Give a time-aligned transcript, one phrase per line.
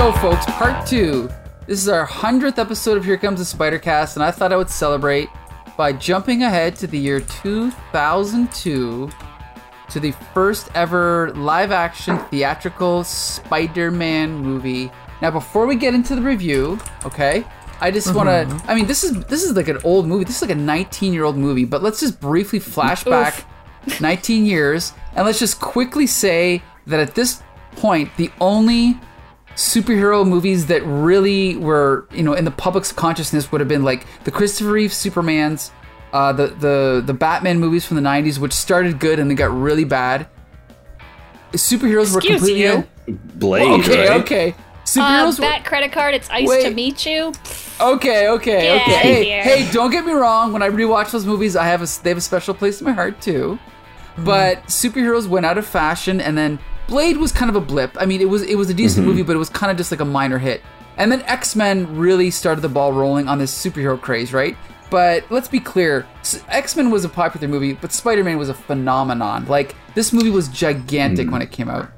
[0.00, 0.46] go, folks.
[0.46, 1.28] Part two.
[1.66, 4.56] This is our 100th episode of Here Comes the Spider Cast, and I thought I
[4.56, 5.28] would celebrate
[5.76, 9.10] by jumping ahead to the year 2002
[9.90, 14.90] to the first ever live action theatrical Spider Man movie.
[15.20, 17.44] Now, before we get into the review, okay,
[17.82, 18.16] I just mm-hmm.
[18.16, 18.70] want to.
[18.70, 20.24] I mean, this is this is like an old movie.
[20.24, 23.44] This is like a 19 year old movie, but let's just briefly flash back
[24.00, 27.42] 19 years, and let's just quickly say that at this
[27.76, 28.98] point, the only
[29.56, 34.06] superhero movies that really were, you know, in the public's consciousness would have been like
[34.24, 35.70] the Christopher Reeve Supermans,
[36.12, 39.50] uh, the the the Batman movies from the '90s, which started good and then got
[39.50, 40.28] really bad.
[41.52, 42.86] Superheroes were Excuse completely you.
[43.08, 44.20] Blade, okay, right?
[44.20, 44.50] okay.
[44.50, 47.32] Uh, Superheroes were that credit card, it's ice to meet you.
[47.80, 49.24] Okay, okay, Get okay.
[49.24, 50.52] Hey, hey, don't get me wrong.
[50.52, 52.92] When I rewatch those movies, I have a they have a special place in my
[52.92, 53.58] heart too.
[54.18, 56.58] But superheroes went out of fashion, and then
[56.90, 57.96] Blade was kind of a blip.
[57.98, 59.10] I mean, it was it was a decent mm-hmm.
[59.10, 60.60] movie, but it was kind of just like a minor hit.
[60.98, 64.56] And then X Men really started the ball rolling on this superhero craze, right?
[64.90, 66.06] But let's be clear,
[66.48, 69.46] X Men was a popular movie, but Spider Man was a phenomenon.
[69.46, 71.32] Like this movie was gigantic mm.
[71.32, 71.90] when it came out.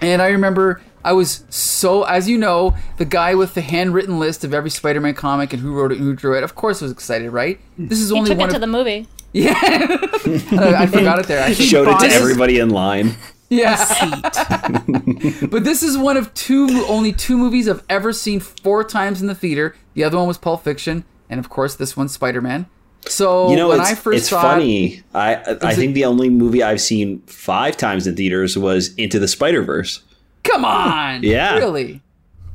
[0.00, 4.42] And I remember I was so, as you know, the guy with the handwritten list
[4.42, 6.42] of every Spider-Man comic and who wrote it and who drew it.
[6.42, 7.60] Of course, I was excited, right?
[7.78, 7.88] Mm.
[7.88, 9.06] This is He only took one it to of the movie.
[9.32, 9.54] yeah.
[9.56, 11.44] I, I forgot it there.
[11.44, 12.12] I Showed it to it.
[12.12, 13.14] everybody in line.
[13.48, 15.50] Yeah, Seat.
[15.50, 19.28] but this is one of two, only two movies I've ever seen four times in
[19.28, 19.76] the theater.
[19.94, 22.66] The other one was Pulp Fiction, and of course, this one's Spider-Man.
[23.08, 25.02] So You know, when it's, I first it's saw funny.
[25.14, 29.20] I I it- think the only movie I've seen five times in theaters was Into
[29.20, 30.02] the Spider Verse.
[30.42, 31.56] come on, Yeah.
[31.56, 32.02] really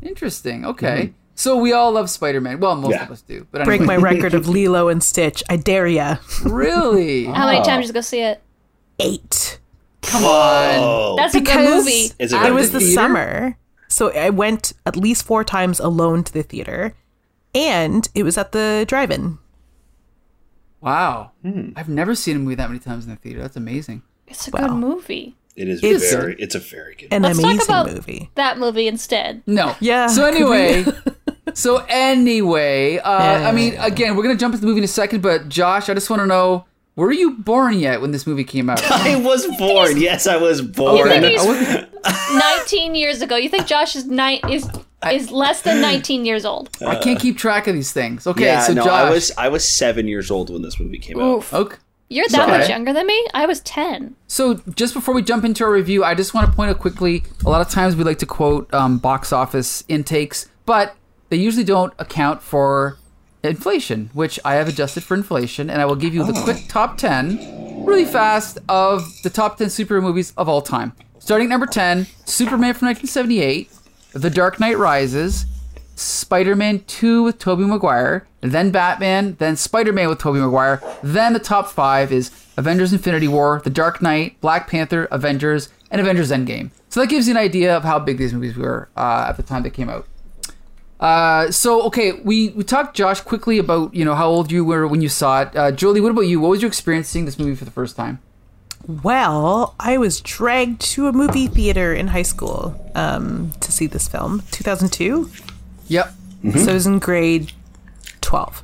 [0.01, 0.65] interesting.
[0.65, 1.11] Okay, mm-hmm.
[1.35, 2.59] so we all love Spider-Man.
[2.59, 3.03] Well, most Yeah.
[3.05, 3.47] of us do.
[3.51, 3.95] But Break anyway.
[3.95, 5.41] my record of Lilo and Stitch.
[5.49, 6.17] I dare ya.
[6.43, 7.25] really.
[7.25, 7.63] How many oh.
[7.63, 8.41] times did you go see it?
[8.99, 9.57] Eight.
[10.01, 10.75] Come on.
[10.79, 12.11] Oh, That's a good movie.
[12.19, 13.57] Is it It was the the summer.
[13.87, 16.93] So I went at least four times alone to the theater.
[17.53, 19.37] And it was at the drive in.
[20.79, 21.31] Wow.
[21.75, 23.39] I've never seen a movie that many times in the theater.
[23.41, 24.01] That's amazing.
[24.27, 24.67] It's a Wow.
[24.67, 25.35] good movie.
[25.57, 26.35] it is It's- very.
[26.39, 27.09] It's a very good.
[27.11, 28.31] An Let's talk amazing about movie.
[28.35, 29.43] that movie instead.
[29.45, 29.75] No.
[29.81, 30.85] Yeah, So anyway,
[31.53, 33.49] so anyway, uh, Yeah.
[33.49, 35.93] I mean, again, we're gonna jump into the movie in a second, but Josh, I
[35.93, 36.63] just want to know,
[36.95, 38.81] were you born yet when this movie came out?
[38.91, 39.97] I was born.
[39.97, 41.07] Yes, I was You born.
[41.09, 41.45] think he's
[42.33, 43.35] 19 years ago?
[43.35, 44.69] You think Josh is nine is
[45.11, 46.69] is less than 19 years old?
[46.85, 48.27] I can't keep track of these things.
[48.27, 50.99] Okay, yeah, so no, Josh, I was I was seven years old when this movie
[50.99, 51.23] came out.
[51.37, 51.53] Oof.
[51.53, 51.77] okay.
[52.09, 52.57] You're that Okay.
[52.57, 53.25] much younger than me.
[53.33, 54.17] I was 10.
[54.27, 57.23] So just before we jump into our review, I just want to point out quickly.
[57.45, 60.93] A lot of times we like to quote um, box office intakes, but
[61.29, 62.97] they usually don't account for
[63.43, 66.97] inflation, which I have adjusted for inflation, and I will give you the quick top
[66.97, 70.93] ten, really fast, of the top ten superhero movies of all time.
[71.19, 73.71] Starting at number ten, Superman from 1978,
[74.13, 75.45] The Dark Knight Rises,
[75.95, 80.81] Spider-Man 2 with Tobey Maguire, then Batman, then Spider-Man with Tobey Maguire.
[81.03, 86.01] Then the top five is Avengers Infinity War, The Dark Knight, Black Panther, Avengers, and
[86.01, 86.71] Avengers Endgame.
[86.89, 89.43] So that gives you an idea of how big these movies were uh, at the
[89.43, 90.07] time they came out.
[91.01, 94.87] Uh, so okay, we, we talked Josh quickly about you know how old you were
[94.87, 95.55] when you saw it.
[95.55, 96.39] Uh, Jolie, what about you?
[96.39, 98.19] What was your experience seeing this movie for the first time?
[99.03, 104.07] Well, I was dragged to a movie theater in high school um, to see this
[104.07, 105.29] film, 2002.
[105.87, 106.13] Yep.
[106.55, 107.51] So I was in grade
[108.21, 108.63] 12,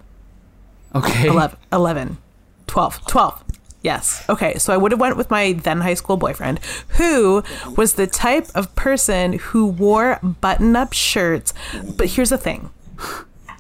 [0.96, 1.28] Okay.
[1.28, 2.18] 11, 11,
[2.66, 3.44] 12, 12.
[3.88, 4.26] Yes.
[4.28, 4.58] Okay.
[4.58, 6.60] So I would have went with my then high school boyfriend,
[7.00, 7.42] who
[7.78, 11.54] was the type of person who wore button-up shirts.
[11.96, 12.70] But here's the thing: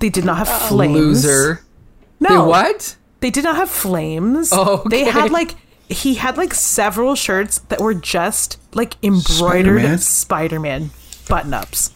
[0.01, 1.23] they did not have flames.
[1.23, 1.63] Loser.
[2.19, 2.29] No.
[2.29, 2.97] They what?
[3.21, 4.49] They did not have flames.
[4.51, 5.55] Oh, They had like
[5.87, 9.97] he had like several shirts that were just like embroidered Spider-Man?
[9.99, 10.89] Spider-Man
[11.29, 11.91] button ups.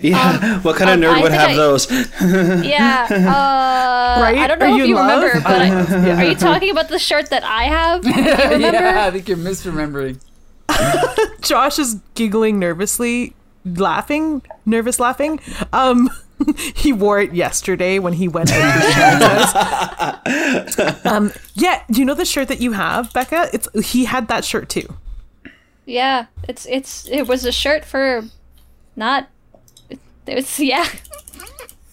[0.00, 1.90] Yeah, what kind of um, nerd I would have I- those?
[2.64, 3.06] Yeah.
[3.10, 4.38] Uh, Right?
[4.38, 6.98] I don't know Are if you you, remember, but I, are you talking about the
[6.98, 8.04] shirt that I have?
[8.04, 8.78] You remember?
[8.78, 10.20] Yeah, I think you're misremembering.
[11.42, 13.34] Josh is giggling nervously,
[13.64, 15.40] laughing, nervous laughing.
[15.72, 16.10] Um
[16.74, 21.00] he wore it yesterday when he went out to share.
[21.04, 23.48] Um yeah, do you know the shirt that you have, Becca?
[23.52, 24.86] It's he had that shirt too.
[25.84, 28.24] Yeah, it's it's it was a shirt for
[28.96, 29.28] not.
[30.28, 30.86] It's yeah.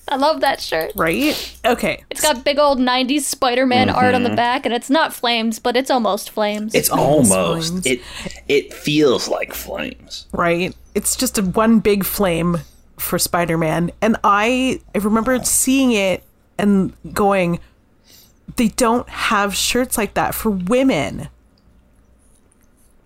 [0.07, 0.91] I love that shirt.
[0.95, 1.57] Right?
[1.65, 2.03] Okay.
[2.09, 4.15] It's got big old '90s Spider-Man art Mm-hmm.
[4.15, 6.75] on the back, and it's not flames, but it's almost flames.
[6.75, 7.69] It's almost almost.
[7.71, 7.85] flames.
[7.85, 8.01] It
[8.47, 10.27] it feels like flames.
[10.33, 10.75] right?
[10.93, 12.57] It's just a one big flame
[12.97, 16.23] for Spider-Man, and I I remember seeing it
[16.57, 17.59] and going,
[18.57, 21.29] they don't have shirts like that for women.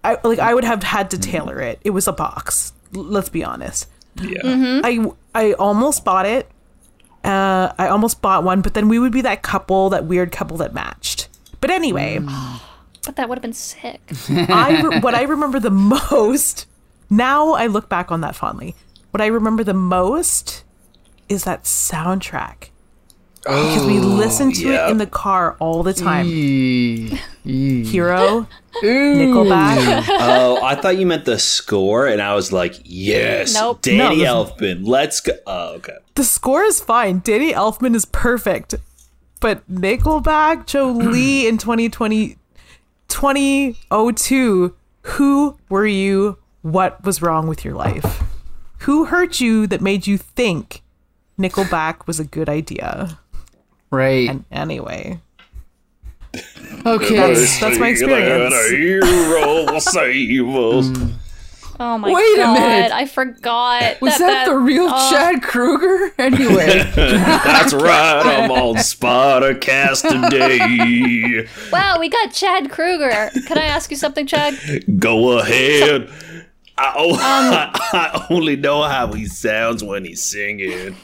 [0.03, 1.79] I like I would have had to tailor it.
[1.83, 2.73] It was a box.
[2.95, 3.87] l- Let's be honest.
[4.21, 4.41] Yeah.
[4.41, 4.81] Mm-hmm.
[5.35, 6.49] I I almost bought it.
[7.23, 10.55] Uh, I almost bought one, but then we would be that couple, that weird couple
[10.57, 11.27] that matched.
[11.59, 12.19] But anyway,
[13.05, 14.01] But that would have been sick.
[14.29, 16.67] I re- what I remember the most.
[17.09, 18.75] Now I look back on that fondly.
[19.11, 20.63] What I remember the most
[21.27, 22.69] is that soundtrack
[23.43, 24.87] because we oh, listen to yeah.
[24.87, 26.27] it in the car all the time.
[26.27, 27.19] Eee.
[27.45, 28.47] Hero,
[28.83, 30.05] Nickelback.
[30.09, 33.81] Oh, I thought you meant the score, and I was like, yes, Nope.
[33.81, 35.33] Danny No, Elfman, let's go.
[35.47, 35.97] Oh, okay.
[36.15, 37.19] the score is fine.
[37.19, 38.75] Danny Elfman is perfect.
[39.39, 42.37] But Nickelback, Jolie in 2020,
[43.07, 46.37] 2002, who were you?
[46.63, 48.23] What was wrong with your life?
[48.79, 50.81] Who hurt you that made you think
[51.39, 53.19] Nickelback was a good idea?
[53.91, 54.29] Right.
[54.29, 55.19] And anyway,
[56.85, 57.15] Okay.
[57.15, 58.53] That's- that's my experience.
[58.53, 61.11] A hero will save us.
[61.79, 62.91] Oh my Wait a minute.
[62.91, 64.01] I forgot.
[64.01, 66.11] Was that, the real oh, Chad Kroeger?
[66.17, 66.83] Anyway.
[66.95, 68.21] That's right.
[68.25, 71.47] I'm on Spotifcast today.
[71.71, 73.45] Wow, we got Chad Kroeger.
[73.45, 74.55] Can I ask you something, Chad?
[74.99, 76.09] Go ahead.
[76.79, 80.95] I, o- Um, I only know how he sounds when he's singing.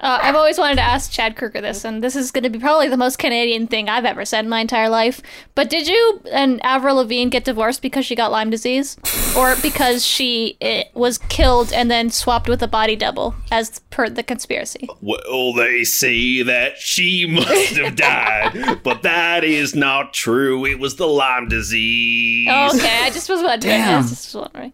[0.00, 2.58] Uh, I've always wanted to ask Chad Kroeger this, and this is going to be
[2.58, 5.20] probably the most Canadian thing I've ever said in my entire life.
[5.54, 8.96] But did you and Avril Lavigne get divorced because she got Lyme disease,
[9.36, 14.08] or because she eh, was killed and then swapped with a body double, as per
[14.08, 14.88] the conspiracy?
[15.02, 20.64] Well, they say that she must have died, but that is not true.
[20.64, 22.48] It was the Lyme disease.
[22.50, 23.74] Oh, okay, I just was wondering.
[23.74, 24.02] I Damn.
[24.02, 24.72] just was wondering.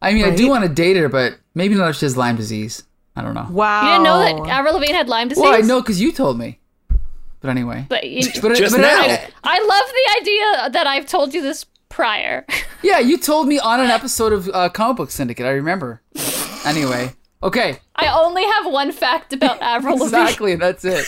[0.00, 2.36] I mean, I do want to date her, but maybe not if she has Lyme
[2.36, 2.84] disease.
[3.20, 3.46] I don't know.
[3.50, 3.82] wow.
[3.82, 5.42] You didn't know that Avril Lavigne had Lyme disease?
[5.42, 6.58] Well, I know because you told me.
[7.40, 7.86] But anyway.
[7.88, 9.00] But, you, But, Just but now.
[9.02, 12.46] I- I love the idea that I've told you this prior.
[12.82, 15.46] yeah, you told me on an episode of uh, Comic Book Syndicate.
[15.46, 16.02] I remember.
[16.66, 17.12] Anyway.
[17.42, 17.78] Okay.
[17.96, 20.20] I only have one fact about Avril Lavigne.
[20.22, 20.54] Exactly.
[20.56, 21.06] That's it.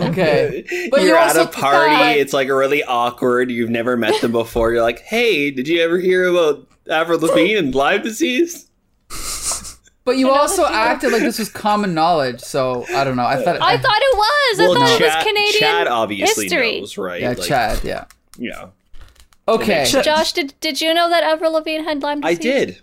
[0.00, 0.64] okay.
[0.90, 1.94] But You're you at a party.
[1.94, 3.50] thought- It's like really awkward.
[3.50, 4.72] You've never met them before.
[4.72, 8.67] You're like, "Hey, did you ever hear about Avril Lavigne and Lyme disease?"
[10.04, 13.26] But you also acted like this was common knowledge, so I don't know.
[13.26, 13.60] I thought.
[13.60, 14.60] I thought it was.
[14.60, 16.80] I thought it was Chad, Canadian Chad obviously history.
[16.80, 17.20] knows, right?
[17.20, 17.84] Yeah, Like, Chad.
[17.84, 18.04] Yeah.
[18.38, 18.68] Yeah,
[19.46, 19.84] Okay.
[19.84, 20.02] makes.
[20.02, 22.38] Josh, did did you know that Avril Lavigne had Lyme disease?
[22.38, 22.78] I did.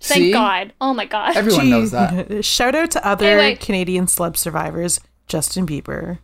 [0.00, 0.32] Thank See?
[0.32, 0.72] God.
[0.80, 1.36] Oh my God.
[1.36, 2.44] Everyone Gee, knows that.
[2.44, 3.54] Shout out to other Anyway.
[3.56, 4.98] Canadian celeb survivors.
[5.28, 6.18] Justin Bieber.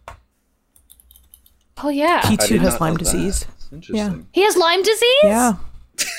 [1.83, 2.27] oh yeah.
[2.29, 3.05] He too has Lyme know that.
[3.05, 3.47] disease.
[3.71, 4.27] Interesting.
[4.33, 5.15] he has Lyme disease.
[5.25, 5.55] Yeah.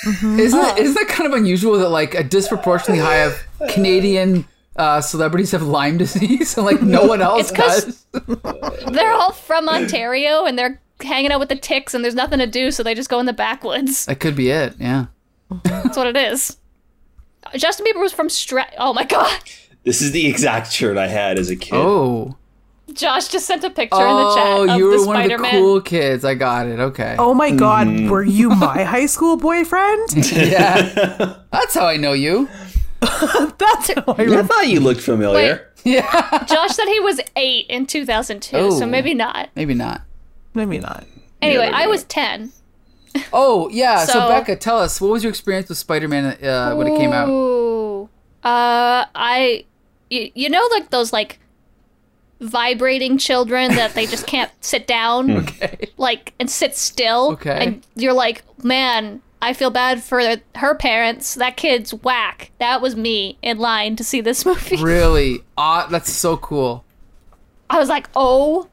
[0.06, 4.46] Isn't that, isn't that kind of unusual that like a disproportionately high of Canadian
[4.76, 8.86] uh, celebrities have Lyme disease and like no one else It's 'cause- does?
[8.92, 12.46] They're all from Ontario and they're hanging out with the ticks and there's nothing to
[12.46, 14.06] do, so they just go in the backwoods.
[14.06, 14.74] That could be it.
[14.78, 15.06] Yeah.
[15.64, 16.56] That's what it is.
[17.54, 18.66] Justin Bieber was from Stra.
[18.78, 19.38] Oh my God.
[19.84, 21.74] This is the exact shirt I had as a kid.
[21.74, 22.36] Oh.
[22.92, 25.22] Josh just sent a picture in the chat Oh, of you the were one of
[25.24, 25.50] the Spider-Man.
[25.60, 26.24] cool kids.
[26.24, 26.78] I got it.
[26.78, 27.16] Okay.
[27.18, 28.08] Oh my God, Mm-hmm.
[28.08, 30.08] were you my high school boyfriend?
[30.32, 31.36] Yeah.
[31.52, 32.48] That's how I know you.
[33.00, 35.72] That's how I I thought you looked familiar.
[35.84, 36.44] Yeah.
[36.46, 38.70] Josh said he was eight in 2002, Oh.
[38.78, 39.50] so maybe not.
[39.54, 40.02] Maybe not.
[40.54, 41.04] Maybe not.
[41.42, 41.90] Anyway, maybe I not.
[41.90, 42.52] was 10.
[43.32, 44.04] Oh, yeah.
[44.04, 46.96] So, So- Becca, tell us, what was your experience with Spider Man uh, when it
[46.96, 47.28] came out?
[47.28, 48.08] Ooh.
[48.42, 49.64] Uh, I,
[50.10, 51.38] you, you know, like those like
[52.40, 55.90] vibrating children that they just can't sit down, Okay.
[55.96, 57.32] like and sit still.
[57.32, 57.58] Okay.
[57.66, 60.20] And you're like, man, I feel bad for
[60.56, 61.34] her parents.
[61.34, 62.50] That kid's whack.
[62.58, 64.76] That was me in line to see this movie.
[64.76, 65.40] Really?
[65.58, 66.84] Ah, that's so cool.
[67.70, 68.68] I was like, oh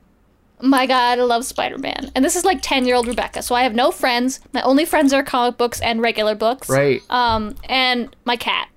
[0.61, 2.11] my god, I love Spider Man.
[2.15, 3.41] And this is like 10 year old Rebecca.
[3.41, 4.39] So I have no friends.
[4.53, 6.69] My only friends are comic books and regular books.
[6.69, 7.01] Right.
[7.09, 8.69] Um, and my cat.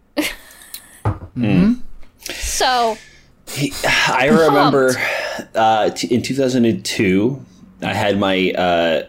[1.05, 1.75] Mm-hmm.
[2.28, 2.99] So,
[3.87, 4.95] I remember
[5.55, 7.45] uh, t- in 2002,
[7.83, 8.50] I had my.
[8.53, 9.07] Uh,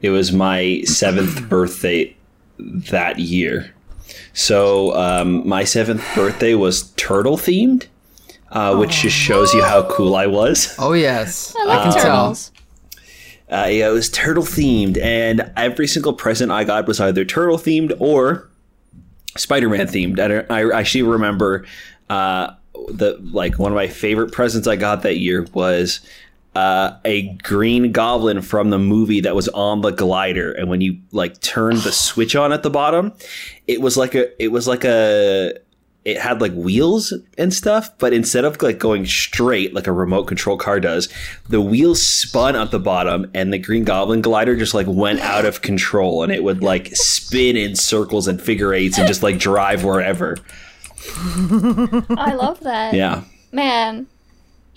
[0.00, 2.16] it was my seventh birthday
[2.58, 3.74] that year.
[4.32, 7.86] So um, my seventh birthday was turtle themed,
[8.50, 10.74] uh, which just shows you how cool I was.
[10.78, 11.54] Oh, yes.
[11.58, 12.02] I like can tell.
[12.02, 12.52] turtles.
[13.50, 17.58] Uh, yeah, it was turtle themed, and every single present I got was either turtle
[17.58, 18.48] themed or
[19.36, 20.18] Spider Man themed.
[20.50, 21.66] I, I actually remember
[22.08, 22.54] uh,
[22.90, 26.00] the like one of my favorite presents I got that year was
[26.54, 30.98] uh, a Green Goblin from the movie that was on the glider, and when you
[31.10, 33.12] like turned the switch on at the bottom,
[33.66, 35.54] it was like a it was like a
[36.04, 40.24] it had like wheels and stuff, but instead of like going straight like a remote
[40.24, 41.08] control car does,
[41.48, 45.44] the wheels spun at the bottom and the Green Goblin glider just like went out
[45.44, 49.38] of control and it would like spin in circles and figure eights and just like
[49.38, 50.36] drive wherever.
[51.16, 52.94] I love that.
[52.94, 53.22] Yeah.
[53.52, 54.06] Man,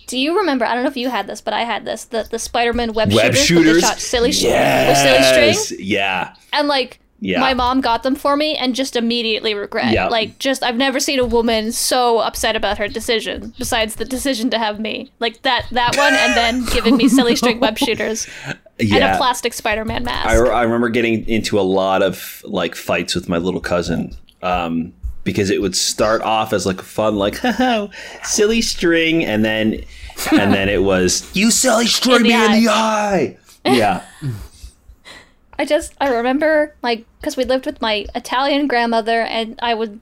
[0.08, 0.66] do you remember?
[0.66, 2.06] I don't know if you had this, but I had this.
[2.06, 3.66] The the Spider-Man web, Web shooters, shooters.
[3.66, 6.36] That they shot silly, sh- with silly string, Yeah.
[6.54, 7.00] and like.
[7.22, 7.40] Yeah.
[7.40, 9.94] My mom got them for me and just immediately regret.
[9.94, 10.10] Yeah.
[10.10, 13.54] Like, just I've never seen a woman so upset about her decision.
[13.58, 17.38] Besides the decision to have me, like that that one, and then giving me silly
[17.38, 18.28] string web shooters
[18.80, 20.28] and a plastic Spider-Man mask.
[20.30, 24.94] I, I remember getting into a lot of like fights with my little cousin um,
[25.26, 27.88] because it would start off as like a fun like haha,
[28.24, 29.84] silly string and then
[30.32, 34.06] and then it was you silly string In me in the eye yeah
[35.60, 40.00] I just I remember like because we lived with my Italian grandmother and I would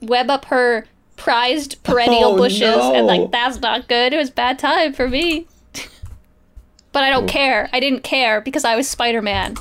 [0.00, 4.12] web up her prized perennial Oh, bushes and like that's not good.
[4.12, 5.46] It was bad time for me.
[6.92, 7.68] but I don't care.
[7.72, 9.56] I didn't care because I was Spider Man.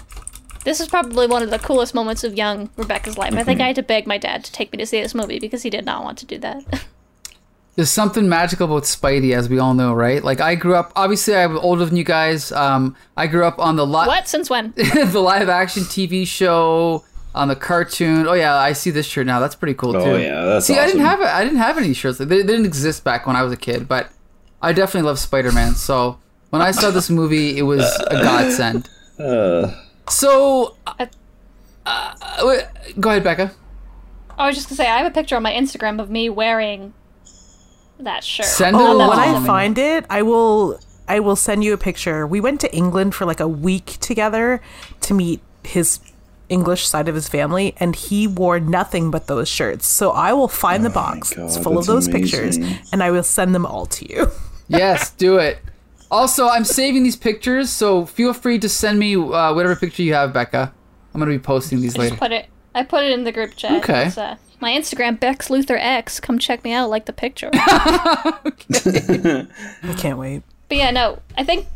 [0.65, 3.34] This is probably one of the coolest moments of young Rebecca's life.
[3.36, 5.39] I think I had to beg my dad to take me to see this movie
[5.39, 6.84] because he did not want to do that.
[7.75, 10.24] There's something magical about Spidey, as we all know, right?
[10.24, 10.93] Like I grew up.
[10.95, 12.51] Obviously, I'm older than you guys.
[12.51, 14.27] Um, I grew up on the li- what?
[14.27, 14.74] Since when?
[14.75, 17.03] the live action TV show,
[17.36, 18.27] on the cartoon.
[18.27, 19.39] Oh yeah, I see this shirt now.
[19.39, 20.00] That's pretty cool too.
[20.00, 20.79] Oh, yeah, that's see.
[20.79, 21.22] I didn't awesome.
[21.22, 22.17] have I didn't have any shirts.
[22.17, 24.10] They, they didn't exist back when I was a kid, but
[24.62, 25.75] I definitely love Spider Man.
[25.75, 26.17] So
[26.50, 28.89] when I saw this movie, it was a godsend.
[29.19, 29.72] uh,
[30.09, 31.05] So, uh,
[31.85, 32.63] uh, wait,
[33.00, 33.51] go ahead, Becca.
[34.38, 36.93] I was just gonna say I have a picture on my Instagram of me wearing
[38.00, 38.45] that shirt.
[38.45, 42.27] Send Oh, when I find it, I will I will send you a picture.
[42.27, 44.62] We went to England for like a week together
[45.01, 46.00] to meet his
[46.50, 49.88] English side of his family, and he wore nothing but those shirts.
[49.88, 51.33] So I will find the box.
[51.33, 52.57] God, it's full of that's those pictures,
[52.91, 54.31] and I will send them all to you.
[54.67, 55.59] Yes, do it.
[56.12, 60.13] Also, I'm saving these pictures, so feel free to send me uh, whatever picture you
[60.13, 60.74] have, Becca.
[61.13, 62.09] I'm gonna be posting these I later.
[62.12, 62.47] just put it.
[62.74, 63.83] I put it in the group chat.
[63.83, 64.07] Okay.
[64.07, 66.19] It's, uh, my Instagram, Bex Luthor X.
[66.19, 66.89] Come check me out.
[66.89, 67.50] Like the picture.
[67.53, 68.51] I
[69.97, 70.43] can't wait.
[70.69, 71.19] but yeah, no.
[71.38, 71.67] I think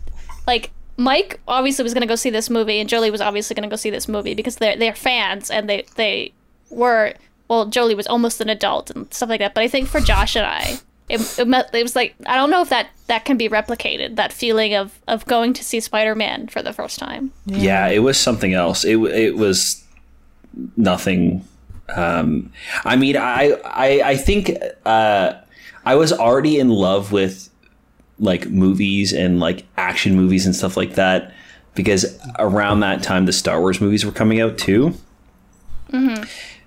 [0.48, 3.76] like Mike obviously was gonna go see this movie, and Jolie was obviously gonna go
[3.76, 6.34] see this movie because they're they're fans and they they
[6.70, 7.14] were.
[7.48, 9.56] Well, Jolie was almost an adult and stuff like that.
[9.56, 10.78] But I think for Josh and I,
[11.10, 14.16] it, it, it was like I don't know if that that can be replicated.
[14.16, 17.32] That feeling of of going to see Spider Man for the first time.
[17.46, 19.84] yeah it was something else it, it was
[20.78, 21.46] nothing
[21.96, 22.52] um,
[22.86, 24.52] i mean I, I i think
[24.86, 25.34] uh,
[25.86, 27.50] i was already in love with
[28.20, 31.34] like movies and like action movies and stuff like that
[31.76, 34.94] because around that time the star wars movies were coming out too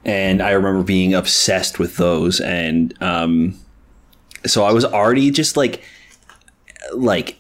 [0.05, 3.55] and i remember being obsessed with those and um,
[4.47, 5.83] so i was already just like
[6.95, 7.39] like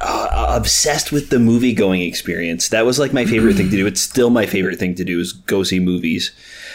[0.00, 2.68] uh, obsessed with the movie going experience.
[2.70, 3.86] That was like my favorite thing to do.
[3.86, 6.32] It's still my favorite thing to do is go see movies.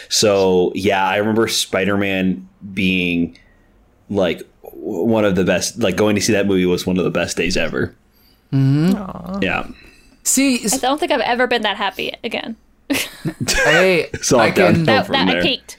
[0.08, 3.38] So yeah, I remember Spider Man being
[4.08, 5.78] like one of the best.
[5.78, 7.94] Like going to see that movie was one of the best days ever.
[8.52, 9.42] Mm-hmm.
[9.42, 9.66] Yeah.
[10.22, 12.56] See, I don't think I've ever been that happy again.
[13.48, 15.76] hey, So I can That, that I peaked.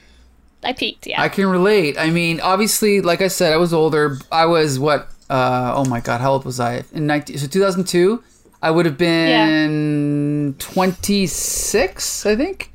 [0.66, 1.06] I peaked.
[1.06, 1.20] Yeah.
[1.22, 1.96] I can relate.
[1.98, 4.18] I mean, obviously, like I said, I was older.
[4.32, 5.08] I was what?
[5.30, 6.82] Uh, oh my god, how old was I?
[6.92, 8.22] In 19, so 2002,
[8.62, 12.72] I would have been 26, I think.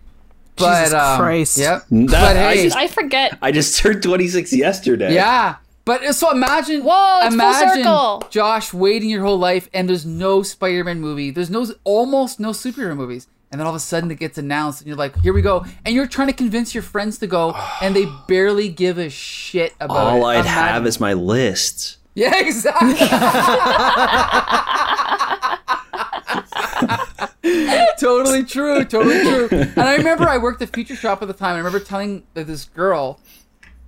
[0.58, 1.58] But Jesus um, Christ.
[1.58, 1.86] Yep.
[1.90, 3.38] That- but I just- I forget.
[3.42, 5.14] I just turned 26 yesterday.
[5.14, 5.56] yeah.
[5.84, 8.28] But uh, so imagine, Whoa, it's full imagine circle.
[8.30, 11.32] Josh waiting your whole life, and there's no Spider-Man movie.
[11.32, 14.82] There's no almost no superhero movies, and then all of a sudden it gets announced,
[14.82, 17.54] and you're like, "Here we go!" And you're trying to convince your friends to go,
[17.82, 20.22] and they barely give a shit about it.
[20.22, 20.52] All I'd Imagine.
[20.52, 21.98] have is my lists.
[22.16, 22.96] Yeah, exactly.
[28.00, 28.84] totally true.
[28.86, 29.48] Totally true.
[29.52, 31.56] And I remember I worked at Future Shop at the time.
[31.56, 33.20] I remember telling this girl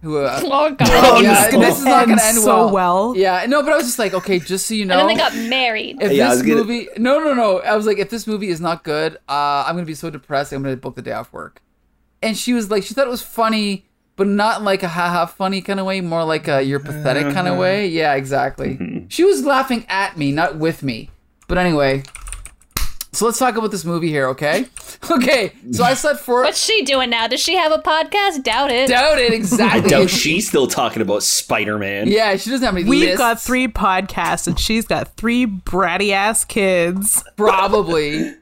[0.04, 0.18] who.
[0.18, 0.78] Uh, Oh god.
[0.92, 2.74] Oh, yeah, this is this is not going to end end so well.
[2.74, 3.14] well.
[3.18, 5.00] Yeah, no, but I was just like, okay, just so you know.
[5.00, 5.98] And then they got married.
[6.02, 7.60] if Yeah, this was gonna- movie, no, no, no.
[7.62, 10.52] I was like, if this movie is not good, uh, I'm gonna be so depressed.
[10.52, 11.62] I'm gonna book the day off work.
[12.22, 15.62] And she was like, she thought it was funny, but not like a haha funny
[15.62, 17.54] kind of way, more like a you're pathetic kind Uh-huh.
[17.54, 17.88] of way.
[17.88, 18.76] Yeah, exactly.
[18.78, 19.08] Mm-hmm.
[19.10, 21.10] She was laughing at me, not with me.
[21.48, 22.04] But anyway,
[23.14, 24.66] so let's talk about this movie here, okay?
[25.12, 27.28] Okay, so I said for What's she doing now?
[27.28, 28.42] Does she have a podcast?
[28.42, 28.88] Doubt it.
[28.88, 29.90] doubt it I exactly.
[29.90, 32.08] doubt she's still talking about Spider Man.
[32.08, 32.86] Yeah, she doesn't have any.
[32.86, 37.22] We've lists, got three podcasts, and she's got three bratty ass kids.
[37.36, 38.34] Probably.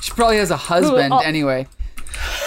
[0.00, 1.18] she probably has a husband oh.
[1.18, 1.68] anyway.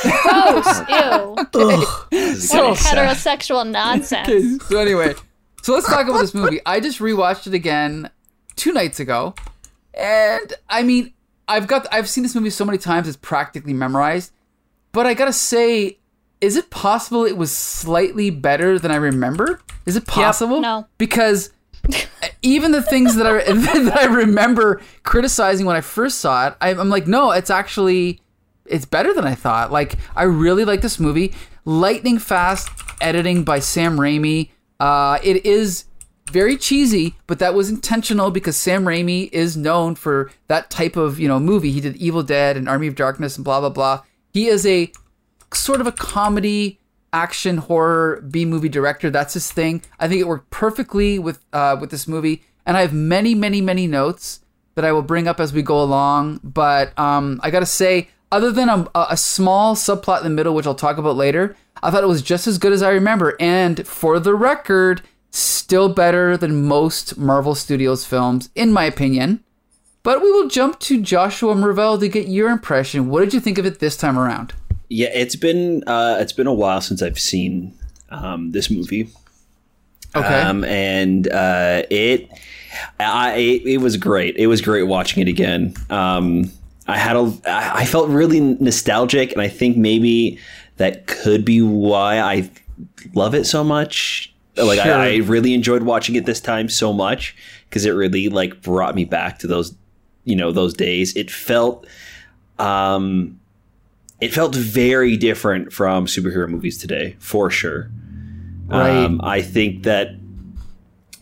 [0.02, 0.80] Gross.
[0.90, 1.36] Ew.
[2.12, 3.40] This is What getting a sad.
[3.40, 4.66] heterosexual nonsense.
[4.68, 5.14] so anyway,
[5.62, 6.60] so let's talk about this movie.
[6.66, 8.10] I just rewatched it again
[8.56, 9.36] two nights ago,
[9.94, 11.14] and I mean,
[11.48, 14.32] I've got I've seen this movie so many times it's practically memorized.
[14.92, 16.00] But I gotta say,
[16.42, 19.62] is it possible it was slightly better than I remember?
[19.86, 20.62] Is it possible?
[20.62, 20.88] No.
[20.98, 21.52] Because
[22.42, 26.70] even the things that I that I remember criticizing when I first saw it, I,
[26.70, 28.22] I'm like, no, it's actually
[28.66, 29.72] it's better than I thought.
[29.72, 31.34] Like I really like this movie.
[31.66, 32.70] Lightning fast
[33.02, 34.52] editing by Sam Raimi.
[34.80, 35.86] Uh, it is
[36.30, 41.20] very cheesy, but that was intentional because Sam Raimi is known for that type of
[41.20, 41.72] you know movie.
[41.72, 44.02] He did Evil Dead and Army of Darkness and blah blah blah.
[44.34, 44.92] He is a
[45.54, 46.80] sort of a comedy
[47.12, 49.10] action horror B movie director.
[49.10, 49.82] That's his thing.
[50.00, 53.62] I think it worked perfectly with uh, with this movie, and I have many many
[53.62, 54.42] many notes
[54.76, 56.40] that I will bring up as we go along.
[56.44, 60.68] But um, I gotta say, other than a, a small subplot in the middle, which
[60.68, 63.36] I'll talk about later, I thought it was just as good as I remember.
[63.40, 69.44] And for the record, still better than most Marvel Studios films, in my opinion.
[70.02, 73.10] But we will jump to Joshua Mervell to get your impression.
[73.10, 74.54] What did you think of it this time around?
[74.88, 77.78] Yeah, it's been uh, it's been a while since I've seen
[78.10, 79.10] um, this movie.
[80.16, 80.42] Okay.
[80.42, 82.30] Um, and uh, it,
[83.00, 84.36] I, it, it was great.
[84.38, 85.76] It was great watching it again.
[85.92, 86.52] Um,
[86.88, 90.40] I had a, I I felt really nostalgic, and I think maybe
[90.78, 92.50] that could be why I
[93.14, 94.29] love it so much.
[94.64, 94.94] Like Sure.
[94.94, 97.36] I, I really enjoyed watching it this time so much
[97.70, 99.76] because it really like brought me back to those,
[100.24, 101.16] you know, those days.
[101.16, 101.86] It felt,
[102.58, 103.40] um,
[104.22, 107.90] it felt very different from superhero movies today, for sure.
[108.68, 109.06] Right.
[109.06, 110.12] Um, I think that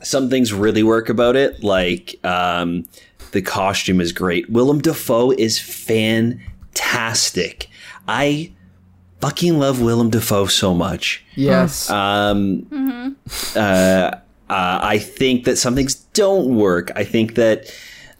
[0.02, 1.64] some things really work about it.
[1.64, 2.86] Like um,
[3.32, 4.50] the costume is great.
[4.50, 7.70] Willem Dafoe is fantastic.
[8.08, 8.52] I
[9.22, 11.24] fucking love Willem Dafoe so much.
[11.36, 11.90] yes.
[11.90, 13.16] Um,
[13.56, 14.14] uh, uh,
[14.50, 16.92] I think that some things don't work.
[16.96, 17.74] I think that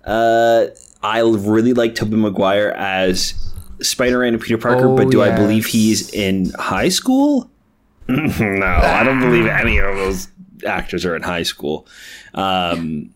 [0.06, 0.68] uh,
[1.04, 3.34] I really like Tobey Maguire as
[3.82, 7.50] Spider-Man and Peter Parker, Oh, but do I believe he's in high school?
[8.08, 10.28] no, I don't believe any of those
[10.66, 11.88] actors are in high school.
[12.34, 13.14] Um,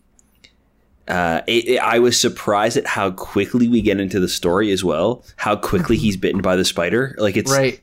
[1.08, 4.82] uh, it, it- I was surprised at how quickly we get into the story as
[4.84, 5.24] well.
[5.36, 7.14] How quickly he's bitten by the spider.
[7.18, 7.80] Like it's right.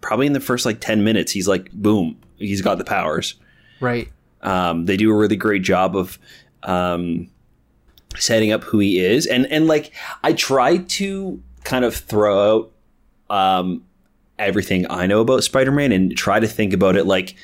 [0.00, 3.36] probably in the first like 10 minutes he's like boom he's got the powers
[3.80, 4.08] Right.
[4.42, 6.18] um, they do a really great job of
[6.64, 7.28] um,
[8.16, 9.92] setting up who he is and and like
[10.24, 12.70] i tried to kind of throw
[13.30, 13.84] out um,
[14.38, 17.36] everything i know about spider-man and try to think about it like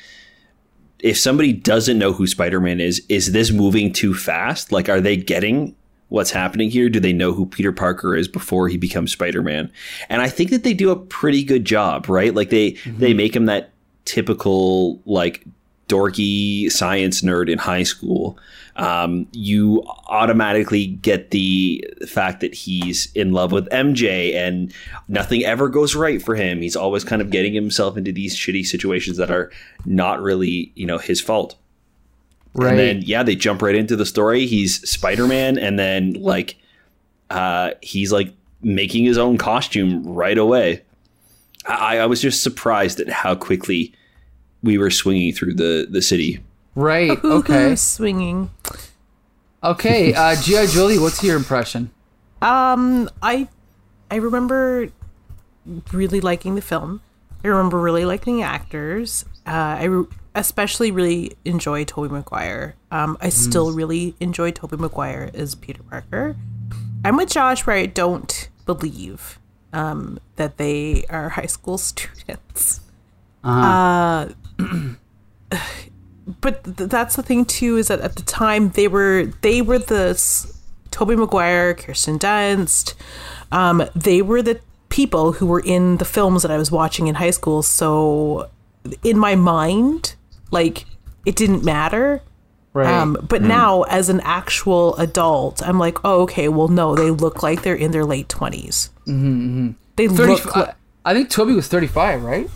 [1.01, 4.71] if somebody doesn't know who spider-man is is this moving too fast?
[4.71, 5.75] Like are they getting
[6.09, 6.89] what's happening here?
[6.89, 9.71] Do they know who peter parker is before he becomes spider-man?
[10.09, 12.33] And i think that they do a pretty good job right?
[12.33, 13.17] Like they they mm-hmm.
[13.17, 13.71] make him that
[14.05, 15.45] typical like
[15.89, 18.37] dorky science nerd in high school
[18.77, 24.73] um, you automatically get the fact that he's in love with mj and
[25.09, 28.65] nothing ever goes right for him he's always kind of getting himself into these shitty
[28.65, 29.51] situations that are
[29.85, 31.57] not really you know his fault
[32.55, 32.71] Right.
[32.71, 34.47] and then yeah, they jump right into the story.
[34.47, 36.57] He's Spider Man, and then like
[37.29, 40.81] uh, he's like making his own costume right away.
[41.67, 43.93] I, I was just surprised at how quickly
[44.63, 46.39] we were swinging through the the city.
[46.75, 47.23] right.
[47.23, 47.75] Okay.
[47.95, 48.49] swinging.
[49.63, 50.13] Okay.
[50.13, 50.67] Uh, G.I.
[50.67, 51.91] Jolie, what's your impression?
[52.41, 53.47] Um, I
[54.09, 54.89] I remember
[55.91, 57.01] really liking the film.
[57.43, 59.25] I remember really liking the actors.
[59.45, 62.75] Uh, I re- especially really enjoy Tobey Maguire.
[62.91, 66.35] Um, I still really enjoy Tobey Maguire as Peter Parker.
[67.03, 69.39] I'm with Josh where I don't believe
[69.73, 72.81] um, that they are high school students.
[73.43, 74.29] Uh,
[76.41, 79.79] but th- that's the thing too is that at the time they were they were
[79.79, 80.55] the s-
[80.91, 82.93] Tobey Maguire, Kirsten Dunst,
[83.51, 87.15] um, they were the people who were in the films that I was watching in
[87.15, 87.61] high school.
[87.61, 88.49] So
[89.03, 90.15] in my mind,
[90.51, 90.85] like
[91.25, 92.21] it didn't matter.
[92.73, 92.87] Right.
[92.87, 96.47] Um, but now, as an actual adult, I'm like, oh, okay.
[96.49, 98.89] Well, no, they look like they're in their late 20s.
[99.07, 100.55] Mm-hmm, They 30, look.
[100.55, 102.47] Like, I, I think Tobey was 35, right?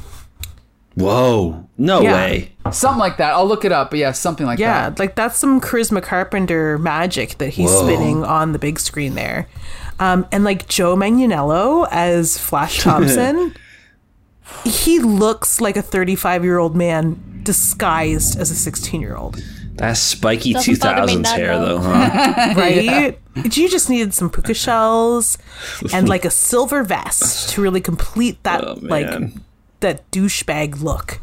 [0.96, 2.14] Whoa, no Yeah.
[2.14, 2.52] way!
[2.72, 3.34] Something like that.
[3.34, 4.98] I'll look it up, but yeah, something like yeah, that.
[5.00, 7.84] Yeah, like that's some Charisma Carpenter magic that he's Whoa.
[7.88, 9.48] spinning on the big screen there.
[10.00, 13.56] Um, and like Joe Manganiello as Flash Thompson,
[14.66, 19.42] he looks like a 35 year old man disguised as a 16 year old.
[19.76, 21.80] That spiky two Doesn't bother me hair though.
[21.80, 22.54] though, huh?
[22.56, 23.20] right?
[23.36, 25.40] You just needed some puka shells
[25.92, 29.42] and like a silver vest to really complete that Oh, like man.
[29.84, 31.20] That douchebag look.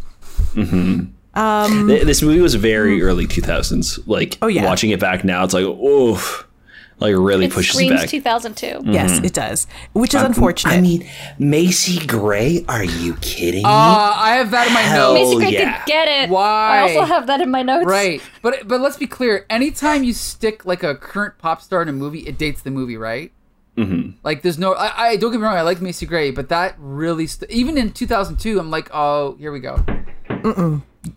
[0.54, 1.38] Mm-hmm.
[1.38, 3.98] Um, Th- this movie was very early two thousands.
[4.06, 4.64] Like Oh, yeah.
[4.64, 6.46] watching it back now, it's like oh,
[6.98, 8.08] like really It pushes screams back.
[8.10, 8.66] 2002.
[8.66, 8.90] Mm-hmm.
[8.92, 10.72] Yes, it does, which is um, unfortunate.
[10.74, 12.64] I mean, Macy Gray?
[12.68, 13.64] Are you kidding me?
[13.64, 13.68] Uh,
[14.16, 15.30] I have that in my Hell notes.
[15.30, 15.78] Macy Gray yeah.
[15.78, 16.30] could get it.
[16.30, 16.78] Why?
[16.78, 17.86] I also have that in my notes.
[17.86, 19.46] Right, but but let's be clear.
[19.48, 22.96] Anytime you stick like a current pop star in a movie, it dates the movie,
[22.96, 23.32] right?
[23.80, 24.10] Mm-hmm.
[24.22, 24.74] Like, there's no.
[24.74, 25.56] I, I don't get me wrong.
[25.56, 29.52] I like Macy Gray, but that really st- even in 2002, I'm like, oh, here
[29.52, 29.84] we go.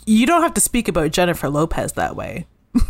[0.05, 2.47] you don't have to speak about Jennifer Lopez that way.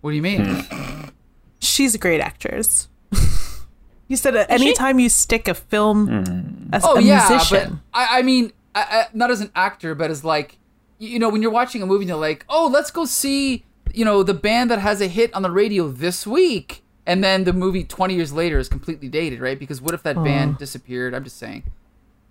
[0.00, 0.64] What do you mean?
[1.60, 2.88] She's a great actress.
[4.08, 7.82] you said uh, anytime you stick a film as oh a yeah, musician.
[7.92, 10.58] but I, I mean, I, I, not as an actor, but as like,
[10.98, 13.64] you you know, when you're watching a movie, and you're like, oh, let's go see,
[13.92, 17.42] you know, the band that has a hit on the radio this week, and then
[17.42, 19.58] the movie 20 years later is completely dated, right?
[19.58, 21.12] Because what if that band disappeared?
[21.14, 21.64] I'm just saying.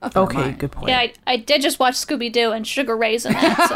[0.02, 0.58] Nothing Okay, mine.
[0.58, 0.90] good point.
[0.90, 3.68] Yeah, I, I did just watch Scooby Doo and Sugar Ray's in that.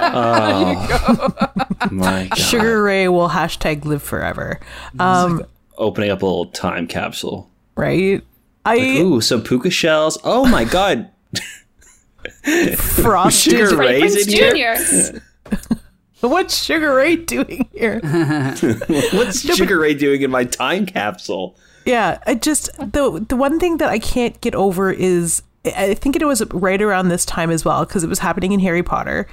[1.90, 1.90] So.
[1.92, 2.38] My God.
[2.38, 4.60] Sugar Ray will hashtag live forever.
[5.00, 5.44] Um,
[5.78, 7.50] Opening up a little time capsule.
[7.76, 8.22] right?
[8.64, 10.20] I Ooh, some puka shells.
[10.24, 11.10] Oh my God.
[12.78, 13.54] frosted.
[13.54, 15.81] Sugar Freddie Ray's Prinze in here?
[16.22, 16.28] Jr.
[16.28, 18.00] What's Sugar Ray doing here?
[19.14, 21.58] What's Sugar Ray doing in my time capsule?
[21.86, 26.16] Yeah, I just the the one thing that I can't get over is I think
[26.16, 29.28] it was right around this time as well because it was happening in Harry Potter.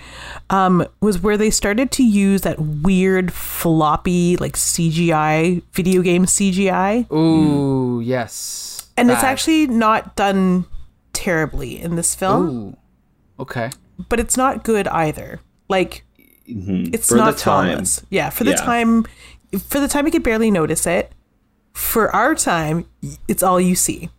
[0.50, 7.10] Um, was where they started to use that weird floppy like CGI video game CGI,
[7.12, 8.90] Ooh, yes.
[8.96, 10.66] and it's actually not done
[11.14, 12.76] terribly in this film, Ooh.
[13.42, 13.70] Okay.
[14.08, 15.40] but it's not good either.
[15.68, 16.04] Like
[16.48, 16.94] Mm-hmm.
[16.94, 17.68] it's For the not time.
[17.68, 18.02] flawless.
[18.10, 18.56] Yeah, for the Yeah.
[18.56, 19.06] time,
[19.68, 21.12] for the time you could barely notice it.
[21.72, 22.86] For our time,
[23.28, 24.10] it's all you see.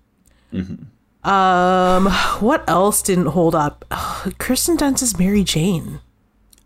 [0.54, 1.30] Mm-hmm.
[1.30, 2.08] Um,
[2.40, 3.84] what else didn't hold up?
[3.92, 6.00] Ugh, Kirsten Dunst's Mary Jane.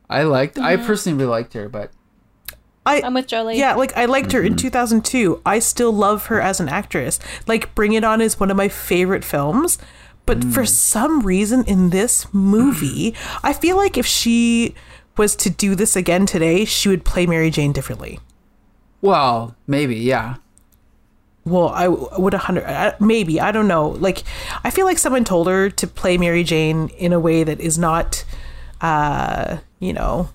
[0.09, 0.59] I liked.
[0.59, 0.85] I mm-hmm.
[0.85, 1.91] personally really liked her, but
[2.85, 3.57] I I'm with Jolie.
[3.57, 5.41] yeah, like I liked her in 2002.
[5.45, 7.19] I still love her as an actress.
[7.47, 9.79] Like Bring It On is one of my favorite films,
[10.25, 10.69] but for mm.
[10.69, 14.75] some reason in this movie, I feel like if she
[15.17, 18.19] was to do this again today, she would play Mary Jane differently.
[19.01, 20.35] well, maybe, yeah.
[21.45, 23.89] Well, I would a hundred uh, maybe I don't know.
[23.89, 24.23] Like,
[24.63, 27.77] I feel like someone told her to play Mary Jane in a way that is
[27.77, 28.23] not,
[28.79, 30.29] uh, you know,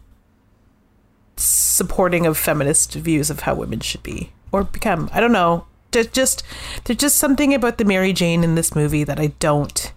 [1.36, 5.08] supporting of feminist views of how women should be or become.
[5.12, 5.66] I don't know.
[5.92, 6.42] There's just
[6.84, 9.92] there's just something about the Mary Jane in this movie that I don't.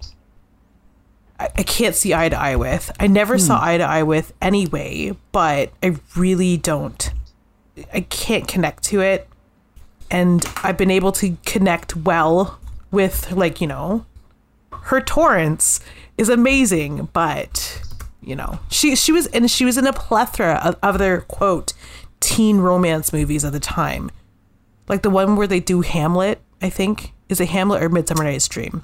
[1.41, 2.91] I, I can't see eye to eye with.
[2.99, 3.65] I never saw hmm.
[3.65, 7.11] eye to eye with anyway, but I really don't.
[7.93, 9.27] I can't connect to it
[10.11, 12.59] and I've been able to connect well
[12.91, 14.05] with like you know
[14.83, 15.79] her Torrance
[16.17, 17.81] is amazing, but
[18.21, 21.73] you know she she was and she was in a plethora of other quote
[22.19, 24.11] teen romance movies at the time,
[24.87, 26.41] like the one where they do Hamlet.
[26.61, 28.83] I think is it Hamlet or Midsummer Night's Dream.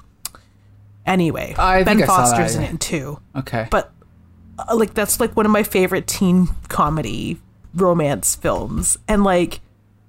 [1.08, 2.68] Anyway, I Ben think I saw Foster's that.
[2.68, 3.66] in it too Okay.
[3.70, 3.92] but
[4.58, 7.40] uh, like that's like one of my favorite teen comedy
[7.74, 9.60] romance films and like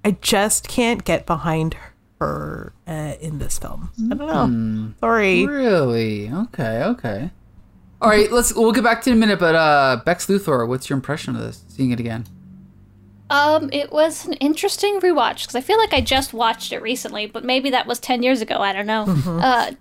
[0.05, 1.75] i just can't get behind
[2.19, 4.91] her uh, in this film i don't know Hmm.
[4.99, 6.29] sorry really?
[6.31, 6.83] Okay.
[6.83, 7.31] Okay.
[8.01, 8.31] All right.
[8.31, 8.55] Let's.
[8.55, 9.39] We'll get back to it in a minute.
[9.39, 11.65] But uh, Bex Luthor, what's your impression of this?
[11.67, 12.25] Seeing it again.
[13.29, 17.25] Um, it was an interesting rewatch because I feel like I just watched it recently,
[17.27, 18.55] but maybe that was ten years ago.
[18.61, 19.03] I don't know.
[19.27, 19.71] Uh,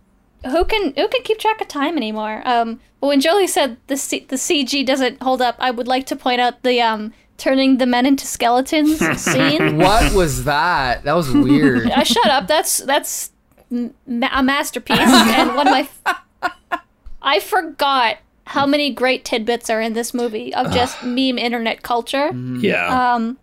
[0.45, 2.43] who can who can keep track of time anymore?
[2.45, 6.07] Um, but when Jolie said the C- the CG doesn't hold up, I would like
[6.07, 9.79] to point out the um turning the men into skeletons scene.
[9.79, 11.05] What was that?
[11.05, 11.91] That was weird.
[11.91, 12.47] Uh, shut up.
[12.49, 13.31] That's that's
[13.71, 15.81] m- a masterpiece and one of my.
[15.81, 16.83] F-
[17.23, 22.31] I forgot how many great tidbits are in this movie of just meme internet culture.
[22.33, 23.15] Yeah.
[23.15, 23.39] Um,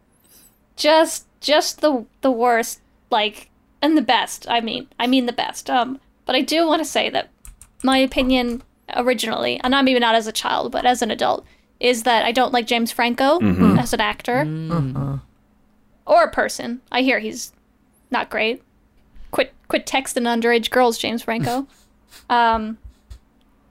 [0.75, 2.81] just just the the worst,
[3.12, 3.49] like
[3.81, 4.47] and the best.
[4.49, 5.69] I mean, I mean the best.
[5.69, 7.30] Um, but I do want to say that
[7.84, 8.62] my opinion
[8.96, 11.46] originally, and I'm even not as a child, but as an adult,
[11.80, 13.40] is that I don't like James Franco
[13.78, 14.42] as an actor
[16.06, 16.82] or a person.
[16.92, 17.52] I hear he's
[18.12, 18.62] not great.
[19.32, 21.68] Quit quit texting underage girls, James Franco.
[22.30, 22.78] um,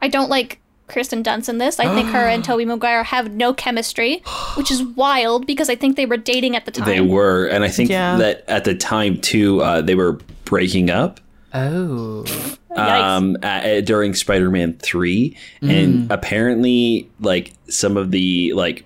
[0.03, 1.81] I don't like Kristen Dunst in this.
[1.81, 4.23] I think her and Tobey Maguire have no chemistry,
[4.57, 6.87] which is wild because I think they were dating at the time.
[6.87, 8.17] they were, and I think Yeah.
[8.19, 11.21] that at the time too, uh, they were breaking up.
[11.55, 12.25] Oh.
[12.27, 12.77] Yikes.
[12.77, 18.85] um at, during spider-man 3 and apparently like some of the like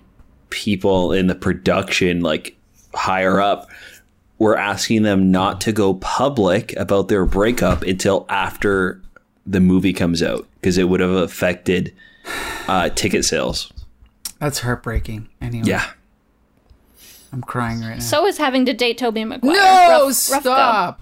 [0.51, 2.55] people in the production, like
[2.93, 3.67] higher up,
[4.37, 9.01] were asking them not to go public about their breakup until after
[9.45, 11.93] the movie comes out because it would have affected
[12.67, 13.73] uh, ticket sales.
[14.39, 15.27] That's heartbreaking.
[15.41, 15.85] Anyway, Yeah.
[17.33, 17.99] I'm crying right now.
[17.99, 19.53] So is having to date Tobey Maguire.
[19.53, 20.95] no, Rough- rough go.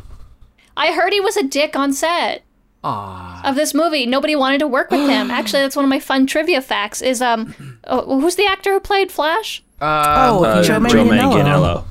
[0.77, 0.89] Stop.
[0.89, 2.43] I heard he was a dick on set
[2.83, 3.41] Aw.
[3.49, 4.05] of this movie.
[4.05, 5.29] Nobody wanted to work with him.
[5.31, 7.01] Actually, that's one of my fun trivia facts.
[7.01, 9.63] Is um, oh, who's the actor who played Flash?
[9.81, 11.33] Oh, Uh, Joe Joe Manganiello.
[11.33, 11.83] Manganiello.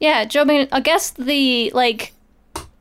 [0.00, 0.44] Yeah, Joe.
[0.44, 2.12] Man- I guess the like,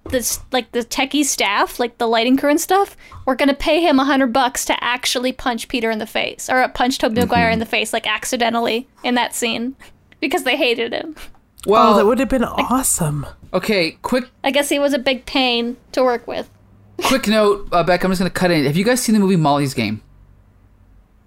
[0.09, 3.99] this like the techie staff, like the lighting crew and stuff, were gonna pay him
[3.99, 7.59] a hundred bucks to actually punch Peter in the face or punch Tobey Maguire in
[7.59, 9.75] the face, like accidentally in that scene,
[10.19, 11.15] because they hated him.
[11.65, 13.25] Well, Oh, that would have been awesome.
[13.53, 13.91] okay.
[14.01, 16.49] Quick, I guess he was a big pain to work with.
[17.05, 18.03] quick note, uh, Beck.
[18.03, 18.65] I'm just gonna cut in.
[18.65, 20.01] Have you guys seen the movie Molly's Game?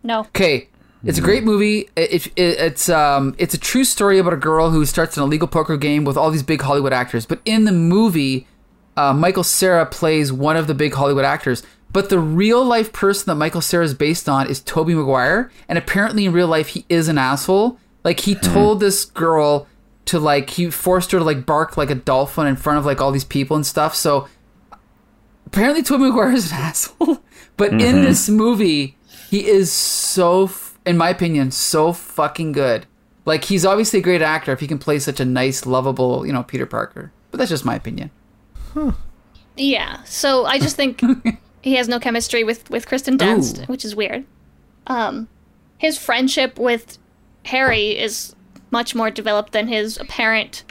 [0.03, 0.21] No.
[0.21, 0.69] Okay,
[1.05, 1.89] it's a great movie.
[1.97, 5.49] It, it, it's um, it's a true story about a girl who starts an illegal
[5.49, 7.27] poker game with all these big Hollywood actors.
[7.27, 8.47] But in the movie,
[8.97, 11.63] uh, Michael Cera plays one of the big Hollywood actors.
[11.91, 15.79] But the real life person that Michael Cera is based on is Tobey Maguire, and
[15.79, 17.79] apparently in real life he is an asshole.
[18.05, 19.67] Like he told this girl
[20.09, 23.01] to like he forced her to like bark like a dolphin in front of like
[23.01, 23.95] all these people and stuff.
[23.95, 24.29] So
[25.47, 27.23] apparently Tobey Maguire is an asshole.
[27.57, 28.97] But in this movie,
[29.31, 30.51] he is so,
[30.87, 32.87] in my opinion, so fucking good.
[33.25, 36.33] Like he's obviously a great actor if he can play such a nice, lovable, you
[36.33, 37.13] know, Peter Parker.
[37.31, 38.11] But that's just my opinion.
[39.57, 40.03] Yeah.
[40.05, 41.03] So I just think
[41.63, 43.65] he has no chemistry with with Kristen Dunst, Ooh.
[43.65, 44.25] which is weird.
[44.87, 45.29] Um,
[45.77, 46.97] his friendship with
[47.45, 48.35] Harry is
[48.71, 50.65] much more developed than his apparent,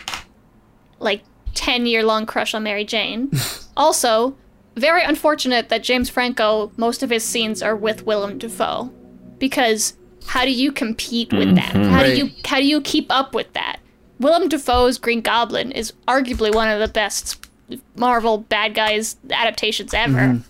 [0.99, 3.31] like, ten year long crush on Mary Jane.
[3.77, 4.36] also,
[4.75, 8.91] very unfortunate that James Franco most of his scenes are with Willem Dafoe,
[9.39, 9.95] because
[10.27, 11.73] how do you compete with that?
[11.73, 11.91] Mm-hmm.
[11.91, 13.79] How do you how do you keep up with that?
[14.19, 17.47] Willem Dafoe's Green Goblin is arguably one of the best
[17.95, 20.19] Marvel bad guys adaptations ever.
[20.19, 20.41] Mm-hmm.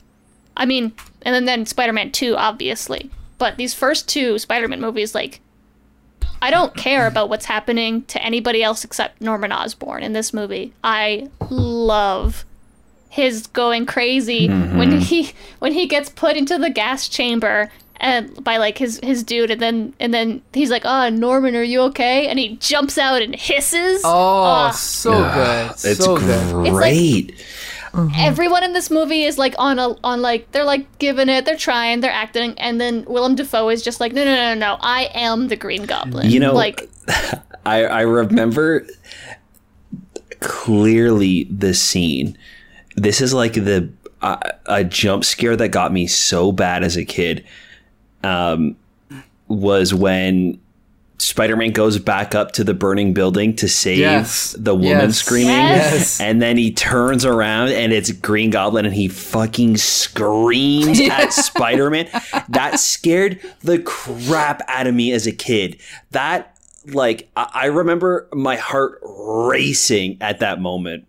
[0.56, 3.10] I mean, and then, then Spider Man 2, obviously.
[3.38, 5.42] But these first two Spider Man movies, like,
[6.42, 10.74] I don't care about what's happening to anybody else except Norman Osborn in this movie.
[10.84, 12.46] I love
[13.10, 15.00] his going crazy when mm-hmm.
[15.00, 19.50] he when he gets put into the gas chamber and by like his his dude
[19.50, 23.24] and then and then he's like oh norman are you okay and he jumps out
[23.24, 24.70] and hisses Oh, Ah.
[24.72, 25.72] so good.
[25.84, 26.68] It's so good.
[26.68, 26.94] It's like-
[28.06, 28.18] great.
[28.18, 31.58] everyone in this movie is like on a on like they're like giving it, they're
[31.58, 34.78] trying, they're acting, and then Willem Dafoe is just like, no, no, no, no, no,
[34.82, 36.30] I am the Green Goblin.
[36.30, 36.90] You know, like
[37.66, 38.86] I, I remember
[40.40, 42.38] clearly the scene.
[42.96, 47.06] This is like the uh, a jump scare that got me so bad as a
[47.06, 47.46] kid.
[48.24, 48.76] Um,
[49.48, 50.60] was when
[51.20, 54.56] Spider-Man goes back up to the burning building to save Yes.
[54.58, 55.18] the woman Yes.
[55.18, 56.22] screaming, Yes.
[56.22, 62.08] and then he turns around and it's Green Goblin, and he fucking screams at Spider-Man.
[62.50, 65.78] That scared the crap out of me as a kid.
[66.12, 71.06] That like I, I remember my heart racing at that moment,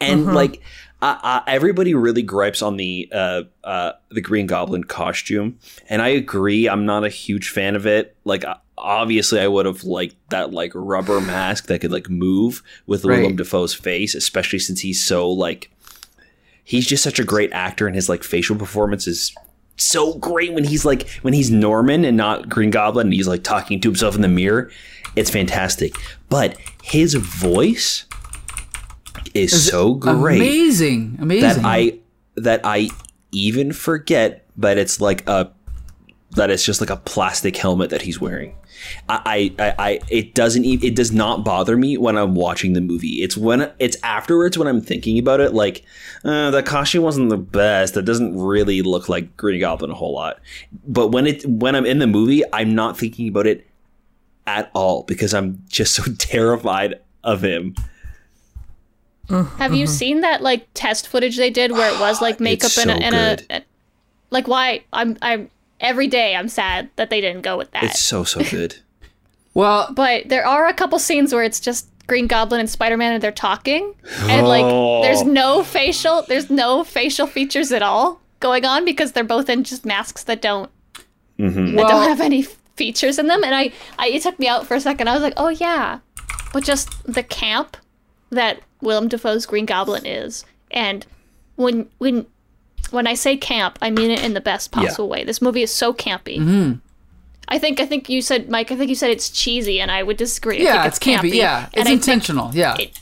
[0.00, 0.60] and like.
[1.02, 5.58] Uh, uh, everybody really gripes on the uh, uh, the Green Goblin costume,
[5.90, 6.70] and I agree.
[6.70, 8.16] I'm not a huge fan of it.
[8.24, 12.62] Like, uh, obviously, I would have liked that like rubber mask that could like move
[12.86, 13.18] with Right.
[13.20, 15.70] Willem Dafoe's face, especially since he's so like
[16.64, 19.34] he's just such a great actor, and his like facial performance is
[19.76, 23.44] so great when he's like when he's Norman and not Green Goblin, and he's like
[23.44, 24.70] talking to himself in the mirror.
[25.14, 25.94] It's fantastic,
[26.28, 28.04] but his voice
[29.34, 31.18] is so great Amazing.
[31.20, 31.62] Amazing.
[31.62, 31.98] that I
[32.36, 32.88] that I
[33.32, 35.50] even forget that it's like a
[36.32, 38.54] that it's just like a plastic helmet that he's wearing.
[39.08, 42.72] I, I, I, I it doesn't e- it does not bother me when I'm watching
[42.72, 43.22] the movie.
[43.22, 45.84] It's when it's afterwards when I'm thinking about it, like
[46.24, 47.94] uh, the costume wasn't the best.
[47.94, 50.38] That doesn't really look like Green Goblin a whole lot.
[50.86, 53.66] But when it when I'm in the movie, I'm not thinking about it
[54.46, 57.74] at all because I'm just so terrified of him.
[59.28, 62.78] have you seen that like test footage they did where it was like makeup It's
[62.78, 63.46] and, a, so and good.
[63.50, 63.64] a-
[64.30, 67.84] like why I'm I'm every day I'm sad that they didn't go with that.
[67.84, 68.76] It's so so good.
[69.54, 73.14] well, But there are a couple scenes where it's just Green Goblin and Spider Man
[73.14, 75.02] and they're talking, and like Oh.
[75.02, 79.64] there's no facial, there's no facial features at all going on because they're both in
[79.64, 80.70] just masks that don't
[81.38, 81.74] mm-hmm.
[81.74, 82.42] that well, don't have any
[82.76, 83.42] features in them.
[83.42, 85.08] And I, I it took me out for a second.
[85.08, 86.00] I was like, oh yeah,
[86.52, 87.76] but just the camp
[88.30, 91.06] that Willem Dafoe's Green Goblin is, and
[91.56, 92.26] when when
[92.90, 95.24] when I say camp, I mean it in the best possible way.
[95.24, 96.80] This movie is so campy.
[97.48, 98.72] I think I think you said Mike.
[98.72, 100.58] I think you said it's cheesy, and I would disagree.
[100.60, 101.34] I Yeah, think it's campy.
[101.34, 102.50] Yeah, it's I intentional.
[102.54, 102.98] Yeah, it-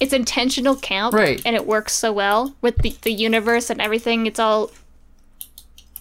[0.00, 1.40] it's intentional camp, Right.
[1.46, 4.26] And it works so well with the, the universe and everything.
[4.26, 4.72] It's all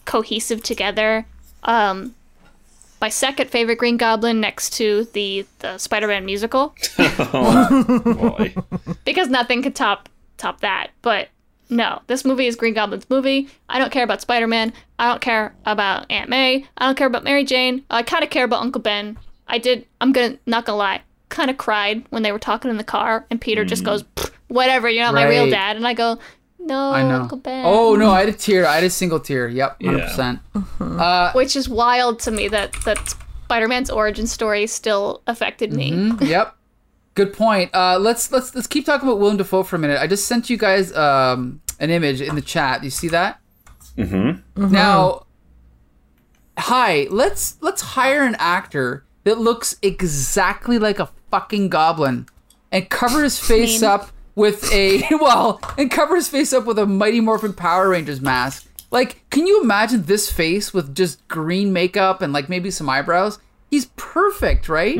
[0.05, 1.25] cohesive together.
[1.63, 2.15] Um,
[2.99, 8.55] my second favorite Green Goblin, next to the the Spider-Man musical, Boy.
[9.05, 10.87] because nothing could top top that.
[11.03, 11.29] But
[11.71, 13.49] no, this movie is Green Goblin's movie.
[13.69, 14.73] I don't care about Spider-Man.
[14.99, 16.65] I don't care about Aunt May.
[16.77, 17.85] I don't care about Mary Jane.
[17.89, 19.17] I kind of care about Uncle Ben.
[19.47, 19.87] I did.
[19.99, 21.01] I'm gonna not gonna lie.
[21.29, 24.03] Kind of cried when they were talking in the car, and Peter just mm-hmm.
[24.21, 26.19] goes, "Whatever, you're not my real dad." And I go,
[26.59, 27.21] "No, I know.
[27.21, 28.65] Uncle Ben." Oh no, I had a tear.
[28.65, 29.47] I had a single tear.
[29.47, 30.05] Yep, hundred Yeah.
[30.07, 30.39] percent.
[30.53, 30.85] Uh-huh.
[30.85, 35.91] Uh, which is wild to me that that Spider-Man's origin story still affected me.
[35.91, 36.25] Mm-hmm.
[36.25, 36.55] Yep.
[37.13, 37.73] Good point.
[37.73, 39.99] Uh, let's let's let's keep talking about Willem Dafoe for a minute.
[39.99, 42.83] I just sent you guys um, an image in the chat.
[42.83, 43.39] You see that?
[43.97, 44.71] Mm-hmm.
[44.71, 45.25] Now,
[46.57, 47.07] hi.
[47.09, 52.27] Let's let's hire an actor that looks exactly like a fucking goblin,
[52.71, 53.89] and cover his face mean.
[53.89, 58.21] up with a well, and cover his face up with a Mighty Morphin Power Rangers
[58.21, 58.67] mask.
[58.89, 63.39] Like, can you imagine this face with just green makeup and like maybe some eyebrows?
[63.71, 64.97] He's perfect, right?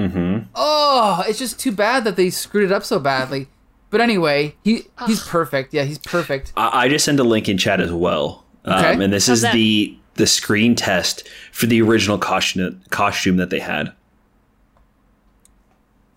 [0.55, 3.47] Oh, it's just too bad that they screwed it up so badly.
[3.91, 5.73] But anyway, he he's perfect.
[5.73, 6.53] Yeah, he's perfect.
[6.57, 8.45] I, I just sent a link in chat as well.
[8.65, 8.93] Okay.
[8.93, 9.53] Um, and this How's is that?
[9.53, 13.91] the the screen test for the original costume costume that they had.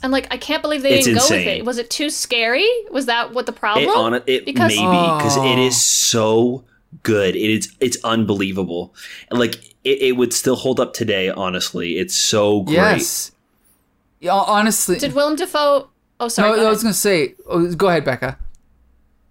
[0.02, 1.64] And like, I can't believe they It's didn't go with it.
[1.64, 2.68] Was it too scary?
[2.90, 3.86] Was that what the problem?
[3.88, 5.66] It on it, it Because- maybe because it Oh.
[5.66, 6.64] is so
[7.02, 7.34] good.
[7.34, 8.94] It is it's unbelievable.
[9.30, 11.28] And like it, it would still hold up today.
[11.30, 12.74] Honestly, it's so great.
[12.74, 13.32] Yes.
[14.20, 14.98] Yeah, honestly.
[14.98, 15.90] Did Willem Dafoe?
[16.20, 16.48] Oh, sorry.
[16.50, 16.70] no, go I ahead.
[16.70, 17.34] was gonna say.
[17.46, 18.38] Oh, go ahead, Becca.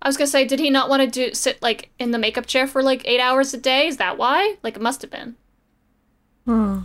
[0.02, 2.46] I was gonna say, did he not want to do sit like in the makeup
[2.46, 3.88] chair for like eight hours a day?
[3.88, 4.56] Is that why?
[4.64, 5.36] Like, it must have been.
[6.46, 6.80] Hmm.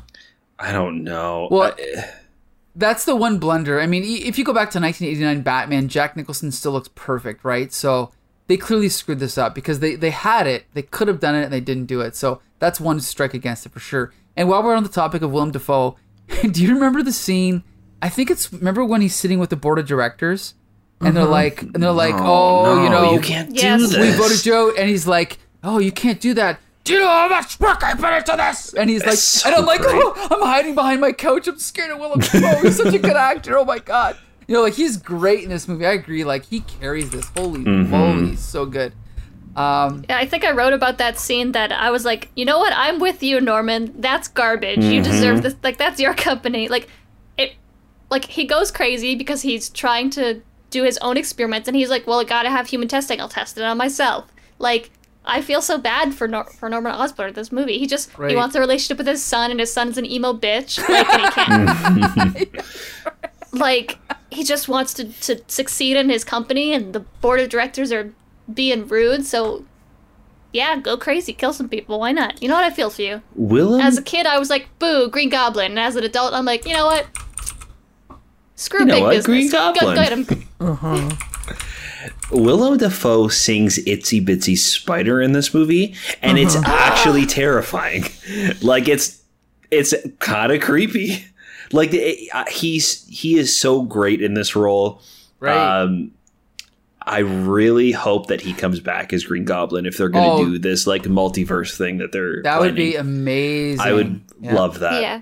[0.59, 1.49] I don't know.
[1.51, 2.11] Well, I-
[2.77, 3.81] That's the one blunder.
[3.81, 7.73] I mean, if you go back to 1989 Batman, Jack Nicholson still looks perfect, right?
[7.73, 8.13] So
[8.49, 11.45] they clearly screwed this up because they they had it, they could have done it,
[11.45, 12.17] and they didn't do it.
[12.17, 14.13] So that's one strike against it for sure.
[14.37, 15.97] And while we're on the topic of Willem Dafoe,
[16.51, 17.63] do you remember the scene?
[18.03, 20.55] I think it's remember when he's sitting with the board of directors,
[21.01, 21.33] and they're mm-hmm.
[21.33, 23.91] like, and they're like, oh, no, you know, you can't Yes.
[23.91, 24.19] do We this.
[24.19, 27.29] we voted Joe, and he's like, "Oh, you can't do that." Do you know how
[27.29, 28.73] much work I put into this?
[28.73, 29.93] And he's like, so and I'm like, great.
[29.95, 31.47] oh, I'm hiding behind my couch.
[31.47, 32.63] I'm scared of Willem Dafoe.
[32.63, 33.59] He's such a good actor.
[33.59, 34.17] Oh my god.
[34.49, 35.87] You know, like he's great in this movie.
[35.87, 36.25] I agree.
[36.25, 37.29] Like he carries this.
[37.37, 37.91] Holy Mm-hmm.
[37.91, 38.93] moly, he's so good.
[39.55, 42.59] Um, Yeah, I think I wrote about that scene that I was like, you know
[42.59, 42.73] what?
[42.75, 43.93] I'm with you, Norman.
[44.01, 44.79] That's garbage.
[44.85, 45.11] You Mm-hmm.
[45.13, 45.55] deserve this.
[45.63, 46.69] Like, that's your company.
[46.69, 46.89] Like,
[47.37, 47.53] it.
[48.11, 52.07] Like he goes crazy because he's trying to do his own experiments, and he's like,
[52.07, 53.21] well, I gotta have human testing.
[53.21, 54.33] I'll test it on myself.
[54.59, 54.91] Like.
[55.31, 57.77] I feel so bad for Nor- for Norman Osborn in this movie.
[57.79, 58.31] He just Right.
[58.31, 60.79] he wants a relationship with his son, and his son's an emo bitch.
[60.89, 62.67] Like, and he can't.
[63.53, 63.99] like
[64.31, 68.13] he just wants to, to succeed in his company and the board of directors are
[68.53, 69.65] being rude so
[70.53, 73.23] yeah go crazy kill some people why not you know what i feel for you
[73.35, 76.45] Willem as a kid i was like boo green goblin and as an adult i'm
[76.45, 77.07] like you know what
[78.59, 79.11] screw You know big what?
[79.11, 80.25] business Green Go- go Goblin.
[80.27, 81.19] get him.
[82.31, 86.71] Willem Dafoe sings "Itsy Bitsy Spider" in this movie, and it's uh-huh.
[86.71, 88.05] actually terrifying.
[88.61, 89.23] Like it's
[89.71, 91.25] it's kind of creepy.
[91.73, 95.03] Like it, uh, he's he is so great in this role.
[95.41, 95.83] right.
[95.83, 96.13] Um,
[97.01, 100.45] I really hope that he comes back as Green Goblin if they're going to Oh.
[100.45, 102.43] do this like multiverse thing that they're.
[102.43, 103.81] that would be amazing.
[103.81, 104.55] I would Yeah.
[104.55, 105.01] love that.
[105.01, 105.21] yeah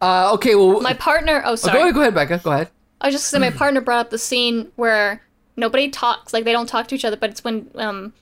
[0.00, 2.38] Uh, okay, well, my partner oh oh, sorry go ahead, go ahead, Becca.
[2.44, 2.68] Go ahead.
[3.00, 5.20] I was just gonna say my partner brought up the scene where
[5.56, 8.12] nobody talks, like they don't talk to each other, but it's when um,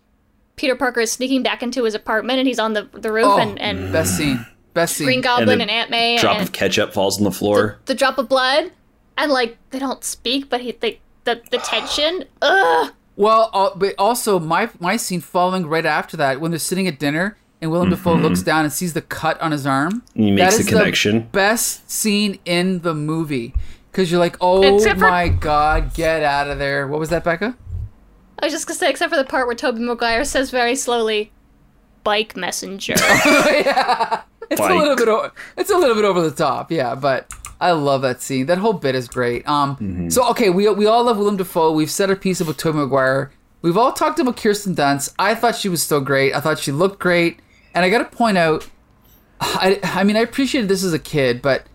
[0.57, 3.39] Peter Parker is sneaking back into his apartment and he's on the the roof Oh,
[3.39, 4.47] and, and best scene.
[4.75, 5.07] Best scene.
[5.07, 7.79] Green Goblin the and, Aunt May Drop and of ketchup falls on the floor.
[7.87, 8.73] the drop of blood,
[9.17, 12.25] and like they don't speak, but he they the the tension.
[12.43, 12.93] Ugh.
[13.17, 16.99] Well, uh, but also my my scene following right after that when they're sitting at
[16.99, 20.03] dinner and Willem Dafoe looks down and sees the cut on his arm.
[20.15, 21.21] He makes That the is connection.
[21.33, 23.55] best scene in the movie
[23.93, 26.89] because you're like, oh Except for- my god, get out of there.
[26.89, 27.57] What was that, Becca?
[28.41, 31.31] I was just gonna say, except for the part where Tobey Maguire says very slowly,
[32.03, 32.95] "Bike messenger."
[34.51, 34.71] It's Bike.
[34.71, 35.09] a little bit.
[35.09, 36.95] O- it's a little bit over the top, yeah.
[36.95, 38.47] But I love that scene.
[38.47, 39.47] That whole bit is great.
[39.49, 40.11] Um.
[40.11, 41.73] So okay, we we all love Willem Dafoe.
[41.73, 43.31] We've said a piece about Tobey Maguire.
[43.63, 45.15] We've all talked about Kirsten Dunst.
[45.19, 46.35] I thought she was still great.
[46.35, 47.41] I thought she looked great.
[47.75, 48.69] And I got to point out,
[49.41, 51.67] I I mean I appreciated this as a kid, but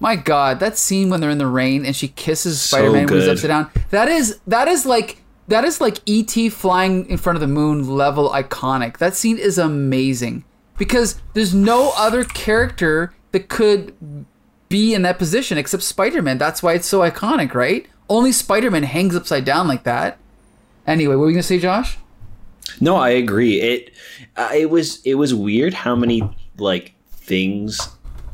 [0.00, 3.18] my God, that scene when they're in the rain and she kisses Spider Man when
[3.18, 3.70] he's upside down.
[3.90, 5.22] That is that is like.
[5.48, 8.98] That is like ET flying in front of the moon level iconic.
[8.98, 10.44] That scene is amazing
[10.78, 13.94] because there's no other character that could
[14.68, 16.38] be in that position except Spider-Man.
[16.38, 17.86] That's why it's so iconic, right?
[18.08, 20.18] Only Spider-Man hangs upside down like that.
[20.86, 21.98] Anyway, what were you gonna say, Josh?
[22.80, 23.60] No, I agree.
[23.60, 23.90] It
[24.36, 26.22] uh, it was it was weird how many
[26.58, 27.90] like things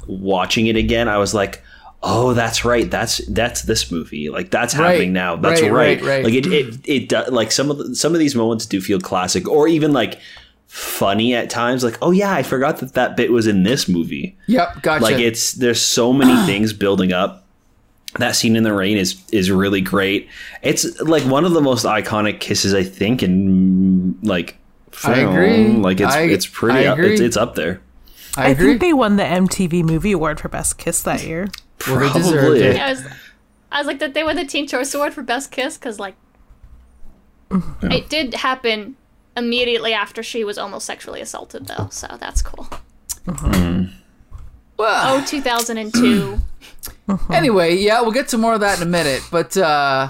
[0.06, 1.08] watching it again.
[1.08, 1.62] I was like,
[2.02, 2.88] oh, that's right.
[2.90, 4.28] That's that's this movie.
[4.30, 4.90] Like that's Right.
[4.92, 5.36] happening now.
[5.36, 6.00] That's Right, right.
[6.00, 6.24] right, right.
[6.24, 9.00] Like it it it do, like some of the, some of these moments do feel
[9.00, 10.20] classic or even like
[10.74, 11.84] funny at times.
[11.84, 14.36] Like oh yeah, I forgot that that bit was in this movie.
[14.48, 15.04] Yep, gotcha.
[15.04, 17.46] Like it's there's so many things building up.
[18.18, 20.28] That scene in the rain is is really great.
[20.62, 24.56] It's like one of the most iconic kisses I think in like
[25.04, 25.32] I film.
[25.34, 25.68] agree.
[25.76, 27.80] Like it's I- it's pretty up, uh, it's, it's up there.
[28.36, 28.66] I I, agree.
[28.70, 31.48] think they won the MTV Movie Award for Best Kiss that year.
[31.78, 32.20] Probably.
[32.20, 32.80] deserved it.
[32.80, 33.04] I was,
[33.70, 36.16] I was like that they won the Teen Choice Award for Best Kiss because like
[37.82, 38.96] it did happen
[39.36, 42.68] immediately after she was almost sexually assaulted though, so that's cool.
[44.76, 46.38] Well, Oh, 2002.
[47.30, 49.22] Anyway, yeah, we'll get to more of that in a minute.
[49.30, 50.08] But uh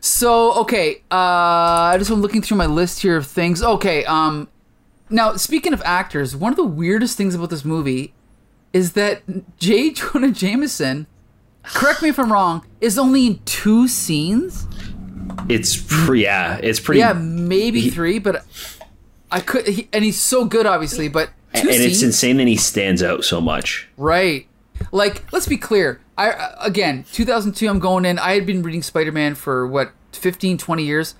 [0.00, 1.14] so okay, uh
[1.92, 3.62] I just am looking through my list here of things.
[3.62, 4.48] Okay, um
[5.10, 8.12] now speaking of actors, one of the weirdest things about this movie
[8.72, 9.22] is that
[9.58, 9.90] J.
[9.94, 11.06] Jonah Jameson,
[11.62, 14.66] correct me if I'm wrong, is only in two scenes.
[15.48, 18.44] It's pre- yeah, it's pretty Yeah, maybe three, but
[19.30, 23.02] I could he, and he's so good obviously, but and it's insane that he stands
[23.02, 23.88] out so much.
[23.96, 24.46] Right.
[24.90, 26.00] Like, let's be clear.
[26.16, 28.18] I again, 2002 I'm going in.
[28.18, 31.14] I had been reading Spider-Man for what 15 20 years.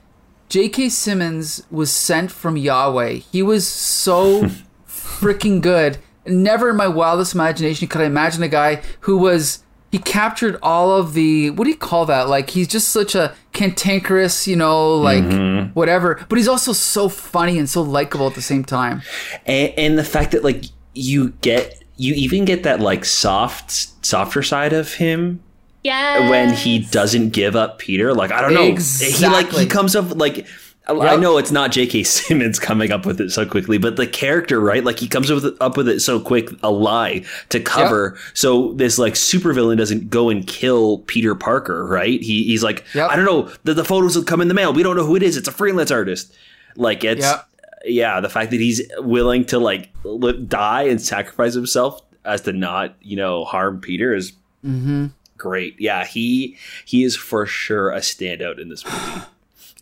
[0.49, 0.91] J.K.
[0.91, 3.15] Simmons was sent from Yahweh.
[3.15, 4.45] He was so
[4.89, 5.99] freaking good.
[6.27, 9.64] Never in my wildest imagination could I imagine a guy who was
[9.95, 12.29] he captured all of the what do you call that?
[12.29, 15.71] Like he's just such a cantankerous, you know, like mm-hmm.
[15.73, 16.27] whatever.
[16.29, 19.03] But he's also so funny and so likable at the same time.
[19.47, 20.65] And, and the fact that like
[20.95, 23.71] you get you even get that like soft
[24.05, 25.41] softer side of him
[25.85, 26.29] Yeah.
[26.29, 28.13] when he doesn't give up Peter.
[28.13, 29.29] Like I don't know, exactly.
[29.29, 30.45] he like he comes up like.
[30.87, 32.03] I- I know it's not J.K.
[32.05, 34.85] Simmons coming up with it so quickly, but the character, right?
[34.85, 38.19] Like he comes up with it, up with it so quick, a lie to cover,
[38.35, 42.21] so this like supervillain doesn't go and kill Peter Parker, right?
[42.21, 43.11] He, he's like, Yep.
[43.11, 44.73] I don't know, the, the photos will come in the mail.
[44.73, 45.37] We don't know who it is.
[45.37, 46.35] It's a freelance artist.
[46.77, 47.49] Like it's Yep.
[47.87, 52.53] yeah, the fact that he's willing to like li- die and sacrifice himself as to
[52.53, 54.33] not, you know, harm Peter is
[54.65, 55.07] mm-hmm.
[55.39, 55.77] great.
[55.79, 59.27] Yeah, he he is for sure a standout in this movie.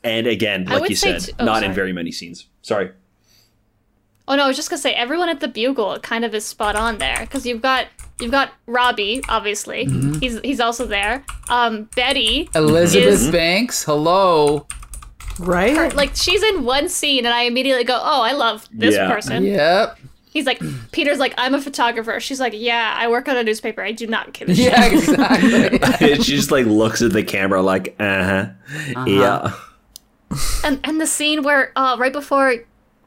[0.04, 2.46] And again, like you said, t- oh, not in very many scenes.
[2.62, 2.90] Sorry.
[4.28, 6.76] Oh no, I was just gonna say everyone at the Bugle kind of is spot
[6.76, 7.86] on there because you've got
[8.20, 9.86] you've got Robbie, obviously.
[9.86, 10.14] Mm-hmm.
[10.20, 11.24] He's he's also there.
[11.48, 14.66] Um, Betty, Elizabeth is- Banks, hello.
[15.38, 15.94] Right?
[15.94, 19.12] like she's in one scene, and I immediately go, "Oh, I love this Yeah.
[19.12, 19.98] person." Yep.
[20.30, 20.60] He's like,
[20.92, 23.82] Peter's like, "I'm a photographer." She's like, "Yeah, I work on a newspaper.
[23.82, 26.16] I do not give a shit." Yeah, exactly.
[26.22, 28.50] she just like looks at the camera like, uh-huh.
[29.06, 29.52] Yeah.
[30.64, 32.56] And and the scene where uh, right before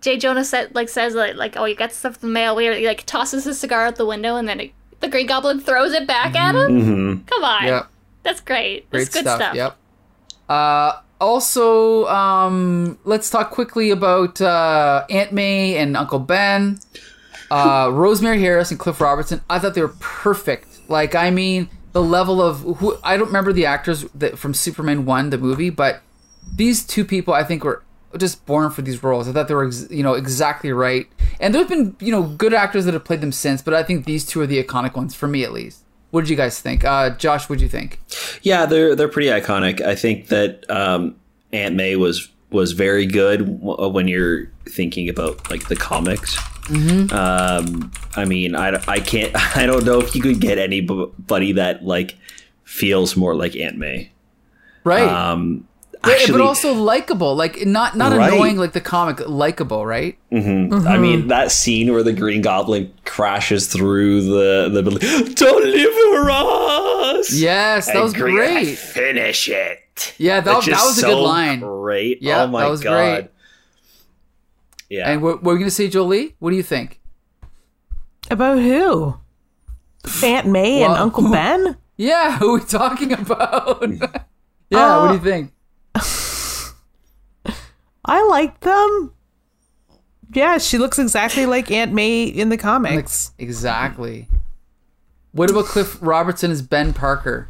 [0.01, 0.17] J.
[0.17, 2.87] Jonah said like says like, like oh you got stuff in the mail where he
[2.87, 6.07] like tosses his cigar out the window and then it, the Green Goblin throws it
[6.07, 7.23] back at him.
[7.25, 7.87] Come on, yep.
[8.23, 8.89] that's great.
[8.89, 9.37] Great That's good stuff.
[9.37, 9.55] stuff.
[9.55, 9.77] Yep.
[10.47, 16.79] Uh, also, um, let's talk quickly about uh, Aunt May and Uncle Ben,
[17.49, 19.41] uh, Rosemary Harris and Cliff Robertson.
[19.49, 20.67] I thought they were perfect.
[20.89, 25.05] Like, I mean, the level of who I don't remember the actors that from Superman
[25.05, 26.01] One, the movie, but
[26.53, 27.83] these two people I think were
[28.17, 29.27] just born for these roles.
[29.27, 31.05] I thought they were, ex- you know, exactly right.
[31.39, 34.05] And there've been, you know, good actors that have played them since, but I think
[34.05, 35.81] these two are the iconic ones for me at least.
[36.11, 36.85] What did you guys think?
[36.85, 37.99] Uh, Josh, what did you think?
[38.41, 39.81] Yeah, they're they're pretty iconic.
[39.81, 41.17] I think that um,
[41.51, 46.37] Aunt May was was very good w- when you're thinking about like the comics.
[47.11, 51.83] Um, I mean, I, I can't I don't know if you could get anybody that
[51.83, 52.15] like
[52.63, 54.11] feels more like Aunt May.
[54.85, 55.07] Right.
[55.07, 55.67] Um,
[56.13, 58.31] actually, but also likable, like not not Right.
[58.33, 60.17] annoying like the comic, likable, right?
[60.31, 67.33] I mean, that scene where the Green Goblin crashes through the the building, deliver us.
[67.33, 68.77] Yes, that was Green- great.
[68.77, 70.13] Finish it.
[70.17, 71.59] Yeah, that, It's that just was a so good line.
[71.61, 72.21] Great.
[72.21, 72.91] Yeah, oh my that was god.
[73.23, 73.31] great.
[74.89, 75.09] Yeah.
[75.11, 76.35] And what, what were we gonna say, Jolie?
[76.39, 76.99] What do you think?
[78.29, 79.15] About who?
[80.23, 81.77] Aunt May and Uncle Ben?
[81.97, 83.81] Yeah, who are we talking about?
[84.69, 85.53] yeah, what do you Uh, think?
[88.05, 89.13] I like them.
[90.33, 93.31] Yeah, she looks exactly like Aunt May in the comics.
[93.37, 94.27] Exactly.
[95.31, 97.47] What about Cliff Robertson as Ben Parker?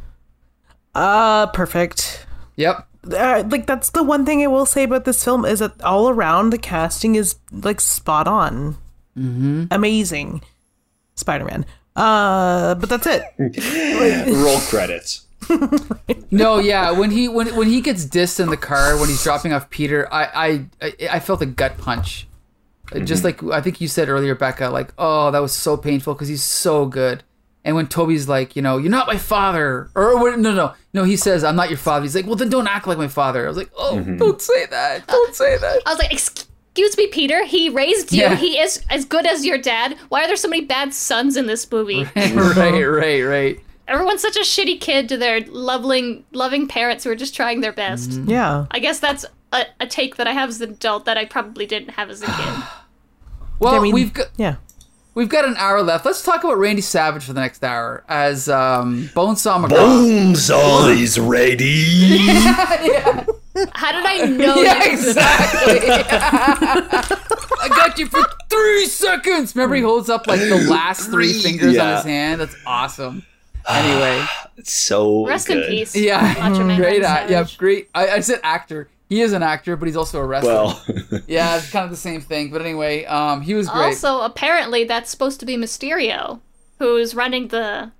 [0.94, 2.26] Uh, perfect.
[2.56, 2.86] Yep.
[3.12, 6.08] Uh, like that's the one thing I will say about this film is that all
[6.08, 8.76] around the casting is like spot on,
[9.16, 9.66] mm-hmm.
[9.70, 10.42] amazing.
[11.14, 11.66] Spider Man.
[11.94, 13.22] Uh, but that's it.
[14.36, 15.25] Roll credits.
[16.30, 19.52] No, yeah, when he when when he gets dissed in the car when he's dropping
[19.52, 22.26] off Peter, I I I, I felt a gut punch.
[22.92, 26.14] Uh, Just like I think you said earlier, Becca, like, oh, that was so painful
[26.14, 27.22] because he's so good.
[27.64, 31.16] And when Tobey's like, you know, you're not my father, or no, no, no, he
[31.16, 32.04] says, I'm not your father.
[32.04, 33.44] He's like, well, then don't act like my father.
[33.44, 35.82] I was like, oh, don't say that, don't say that.
[35.84, 37.44] I was like, excuse me, Peter.
[37.44, 38.22] He raised you.
[38.22, 38.36] Yeah.
[38.36, 39.96] He is as good as your dad.
[40.10, 42.04] Why are there so many bad sons in this movie?
[42.14, 43.60] right, right, right.
[43.88, 47.72] Everyone's such a shitty kid to their loving, loving parents who are just trying their
[47.72, 48.12] best.
[48.24, 48.66] Yeah.
[48.70, 51.66] I guess that's a, a take that I have as an adult that I probably
[51.66, 52.34] didn't have as a kid.
[53.58, 54.56] Well, I mean, we've got yeah.
[55.14, 56.04] we've got an hour left.
[56.04, 60.34] Let's talk about Randy Savage for the next hour as um, Bonesaw McGraw.
[60.34, 62.26] Bonesaw is ready.
[63.72, 64.56] How did I know?
[64.56, 65.88] Yeah, you exactly.
[67.62, 69.56] I got you for three seconds.
[69.56, 72.42] Remember, he holds up like the last three Three, fingers on his hand.
[72.42, 73.24] That's awesome.
[73.68, 74.24] Anyway,
[74.56, 75.58] It's so Rest good.
[75.64, 75.94] in peace.
[75.94, 76.78] yeah, great.
[76.80, 77.90] Randy Act, yeah, great.
[77.94, 78.88] I, I said actor.
[79.08, 80.52] He is an actor, but he's also a wrestler.
[80.52, 80.84] Well,
[81.28, 82.50] yeah, it's kind of the same thing.
[82.50, 83.84] But anyway, um, he was great.
[83.84, 86.40] Also, apparently, that's supposed to be Mysterio,
[86.78, 87.92] who's running the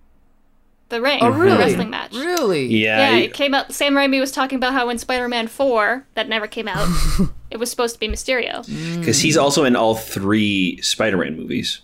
[0.89, 2.13] the ring, oh, the wrestling match.
[2.15, 2.67] Really?
[2.67, 3.73] Yeah, he- it came out.
[3.73, 6.89] Sam Raimi was talking about how in Spider-Man Four, that never came out,
[7.51, 8.65] it was supposed to be Mysterio.
[8.99, 11.83] because he's also in all three Spider-Man movies,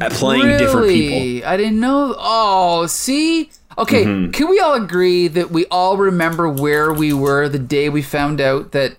[0.00, 1.18] at playing different people.
[1.18, 1.44] Really?
[1.44, 2.14] I didn't know.
[2.18, 3.50] Oh, see?
[3.78, 4.30] Okay, Mm-hmm.
[4.30, 8.40] can we all agree that we all remember where we were the day we found
[8.40, 8.96] out that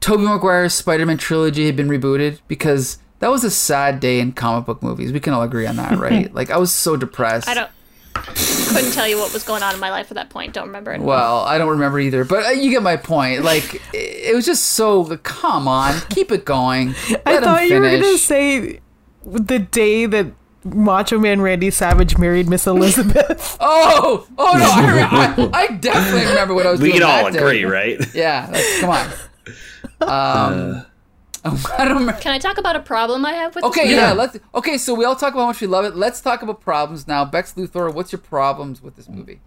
[0.00, 2.38] Tobey Maguire's Spider-Man trilogy had been rebooted?
[2.46, 5.12] Because that was a sad day in comic book movies.
[5.12, 6.32] We can all agree on that, right?
[6.32, 7.48] like I was so depressed.
[7.48, 7.70] I don't,
[8.14, 10.52] couldn't tell you what was going on in my life at that point.
[10.52, 11.00] Don't remember it.
[11.00, 13.42] Well, I don't remember either, but uh, you get my point.
[13.42, 15.16] Like it it was just so.
[15.18, 16.90] Come on, keep it going.
[17.26, 18.80] I Let him thought you were gonna say
[19.26, 20.26] the day that
[20.64, 23.56] Macho Man Randy Savage married Miss Elizabeth.
[23.68, 24.70] Oh, oh no!
[24.70, 24.94] I,
[25.36, 26.92] re- I, I definitely remember what I was doing.
[26.92, 27.08] We doing.
[27.10, 27.38] can all that day.
[27.38, 27.98] agree, right?
[28.14, 29.06] Yeah, that's, come on.
[30.00, 30.86] Um,
[31.44, 32.20] I don't remember.
[32.20, 33.94] Can I talk about a problem I have with this Okay, movie?
[33.94, 34.12] yeah.
[34.12, 34.38] Let's.
[34.54, 35.96] Okay, so we all talk about how much we love it.
[35.96, 37.24] Let's talk about problems now.
[37.24, 39.40] Bex Luthor, what's your problems with this movie?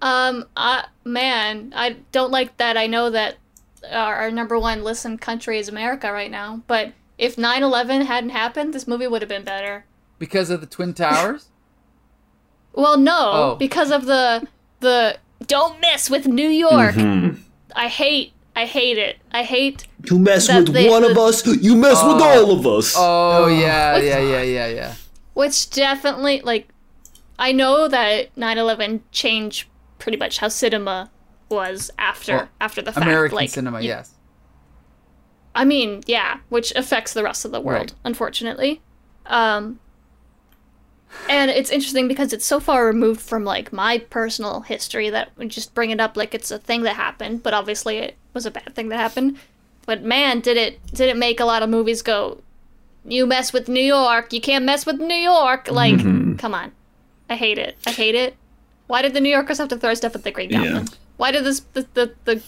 [0.00, 2.76] Um, I, man, I don't like that.
[2.76, 3.36] I know that
[3.90, 6.92] our, our number one listened country is America right now, but
[7.26, 9.84] if 9/11 hadn't happened, this movie would have been better.
[10.18, 11.46] Because of the Twin Towers?
[12.74, 13.56] Well, no, Oh.
[13.56, 14.46] because of the
[14.80, 16.94] the don't mess with New York.
[16.94, 17.40] Mm-hmm.
[17.76, 19.16] I hate I hate it.
[19.30, 22.66] I hate You mess That with they- one of us, you mess with all of
[22.66, 22.94] us.
[22.96, 24.94] Oh yeah, What's- yeah, yeah, yeah, yeah.
[25.34, 26.68] which definitely like
[27.38, 29.68] I know that 9/11 changed
[29.98, 31.10] pretty much how cinema
[31.50, 33.04] was after Well, after the fact.
[33.06, 34.14] American like, cinema, you- yes.
[35.54, 37.94] I mean, yeah, which affects the rest of the world, Right.
[38.04, 38.80] unfortunately.
[39.26, 39.78] Um,
[41.28, 45.46] and it's interesting because it's so far removed from like my personal history that we
[45.48, 48.50] just bring it up like it's a thing that happened, but obviously it was a
[48.50, 49.38] bad thing that happened.
[49.84, 52.40] But man, did it did it make a lot of movies go,
[53.04, 55.70] you mess with New York, you can't mess with New York.
[55.70, 55.98] Like,
[56.38, 56.72] come on,
[57.28, 57.76] I hate it.
[57.86, 58.36] I hate it.
[58.86, 60.64] Why did the New Yorkers have to throw stuff at the Green Yeah.
[60.64, 60.88] Goblin?
[61.18, 62.42] Why did this the the the,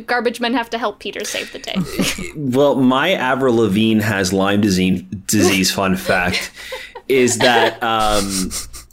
[0.00, 1.76] garbage men have to help Peter save the day?
[2.36, 5.02] Well, my Avril Lavigne has Lyme disease.
[5.26, 6.50] Disease fun fact
[7.08, 8.50] is that um,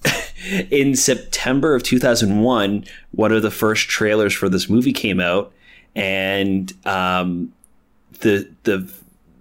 [0.72, 5.52] in September of 2001, one of the first trailers for this movie came out,
[5.96, 7.54] and um,
[8.20, 8.92] the the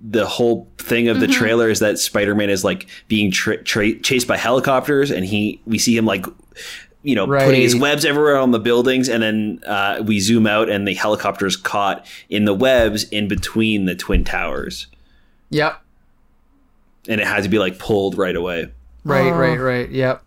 [0.01, 4.29] the whole thing of the trailer is that Spider-Man is like being tra- tra- chased
[4.29, 6.25] by helicopters, and he we see him like
[7.09, 10.69] you know putting his webs everywhere on the buildings, and then uh, we zoom out,
[10.69, 14.87] and the helicopter's caught in the webs in between the twin towers,
[15.51, 15.81] Yep.
[17.09, 18.71] and it had to be like pulled right away.
[19.05, 19.89] Right, right, right.
[19.89, 20.23] Yep.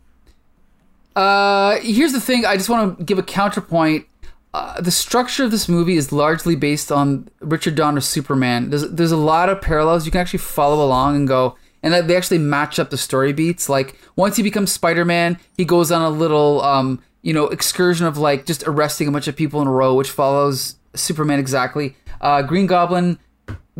[1.16, 2.46] Uh, here's the thing.
[2.46, 4.06] I just want to give a counterpoint.
[4.54, 8.70] Uh, the structure of this movie is largely based on Richard Donner's Superman.
[8.70, 10.06] There's there's a lot of parallels.
[10.06, 13.70] You can actually follow along and go, and they actually match up the story beats.
[13.70, 18.06] Like once he becomes Spider Man, he goes on a little um you know excursion
[18.06, 21.96] of like just arresting a bunch of people in a row, which follows Superman exactly.
[22.20, 23.18] Uh, Green Goblin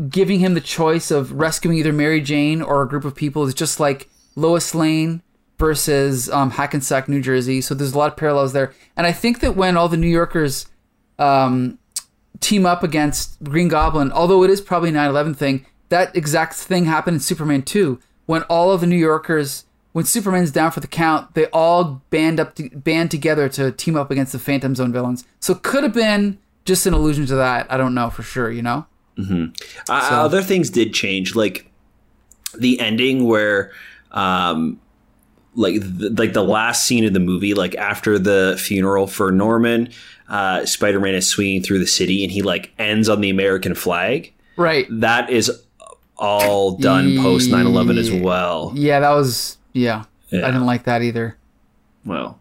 [0.08, 3.54] giving him the choice of rescuing either Mary Jane or a group of people is
[3.54, 5.22] just like Lois Lane
[5.58, 7.60] versus um, Hackensack, New Jersey.
[7.60, 8.72] So there's a lot of parallels there.
[8.96, 10.66] And I think that when all the New Yorkers
[11.18, 11.78] um,
[12.40, 16.86] team up against Green Goblin, although it is probably a 9/11 thing, that exact thing
[16.86, 19.66] happened in Superman 2 when all of the New Yorkers.
[19.92, 23.94] When Superman's down for the count, they all band up, to, band together to team
[23.94, 25.26] up against the Phantom Zone villains.
[25.38, 27.70] So it could have been just an allusion to that.
[27.70, 28.50] I don't know for sure.
[28.50, 28.86] You know?
[29.90, 31.70] Uh, other things did change, like
[32.58, 33.72] the ending where
[34.12, 34.80] um,
[35.54, 39.90] like the, like the last scene of the movie, like after the funeral for Norman,
[40.30, 43.74] uh, Spider Man is swinging through the city and he like ends on the American
[43.74, 44.32] flag.
[44.56, 44.86] Right.
[44.90, 45.50] That is
[46.22, 48.72] all done post 9-11 as well.
[48.74, 50.04] Yeah, that was yeah.
[50.30, 50.46] Yeah.
[50.46, 51.36] I didn't like that either.
[52.04, 52.38] Well,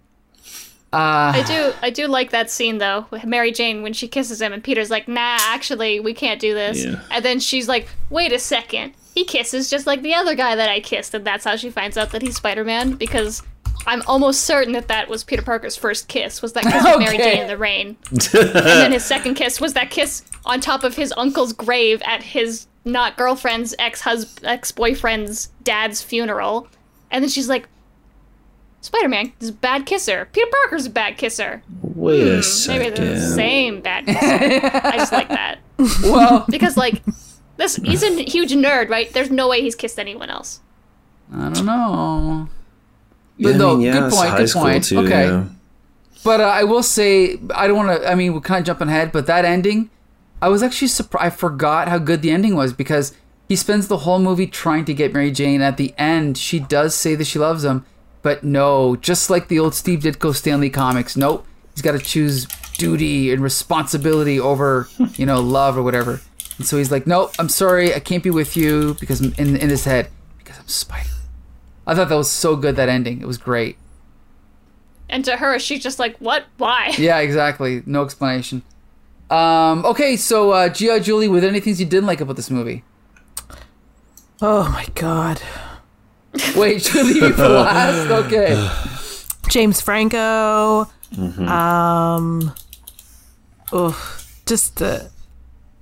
[0.93, 4.41] Uh, I do I do like that scene though with Mary Jane when she kisses
[4.41, 7.01] him and Peter's like, "Nah, actually, we can't do this." Yeah.
[7.11, 8.93] And then she's like, "Wait a second.
[9.15, 11.97] He kisses just like the other guy that I kissed." And that's how she finds
[11.97, 13.41] out that he's Spider-Man because
[13.87, 17.17] I'm almost certain that that was Peter Parker's first kiss was that kiss with Mary
[17.17, 17.95] Jane in the rain.
[18.09, 18.19] and
[18.53, 22.67] then his second kiss was that kiss on top of his uncle's grave at his
[22.85, 26.67] not girlfriend's ex-husband ex-boyfriend's dad's funeral.
[27.11, 27.67] And then she's like,
[28.81, 30.27] Spider-Man is a bad kisser.
[30.33, 31.61] Peter Parker's a bad kisser.
[31.81, 34.19] wait a Hmm, Maybe they're the same bad kisser.
[34.87, 35.59] I just like that
[36.03, 37.01] well, because like
[37.57, 39.11] this, he's a huge nerd, right?
[39.13, 40.61] There's no way he's kissed anyone else.
[41.33, 42.49] I don't know.
[43.39, 44.29] But Yeah, I mean, yeah, good point.
[44.29, 44.83] high Good school point.
[44.83, 45.25] too, okay.
[45.27, 45.45] yeah.
[46.23, 48.07] But uh, I will say, I don't want to.
[48.09, 49.89] I mean, we're kind of jumping ahead, but that ending,
[50.41, 51.25] I was actually surprised.
[51.25, 53.13] I forgot how good the ending was because
[53.47, 55.61] he spends the whole movie trying to get Mary Jane.
[55.61, 57.85] At the end, she does say that she loves him,
[58.21, 61.45] but no, just like the old Steve Ditko Stan Lee comics, nope.
[61.73, 62.45] He's got to choose
[62.77, 66.21] duty and responsibility over, you know, love or whatever.
[66.57, 69.55] And so he's like, nope, I'm sorry, I can't be with you because I'm in,
[69.55, 71.09] in his head, because I'm Spider.
[71.85, 73.21] I thought that was so good, that ending.
[73.21, 73.77] It was great.
[75.09, 76.45] And to her, she's just like, "What?
[76.57, 77.83] Why?" Yeah, exactly.
[77.85, 78.61] No explanation.
[79.31, 80.99] Um, okay, so uh, G.I.
[80.99, 82.83] Jolie, were there any things you didn't like about this movie?
[84.41, 85.41] Oh my god.
[86.55, 88.09] Wait, should we leave you for last?
[88.25, 88.69] Okay.
[89.49, 90.87] James Franco.
[91.39, 92.53] Um
[93.73, 93.95] ugh,
[94.45, 95.11] just the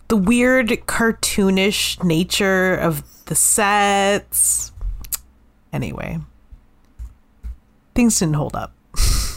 [0.09, 4.71] the weird cartoonish nature of the sets.
[5.71, 6.17] Anyway.
[7.95, 8.73] Things didn't hold up.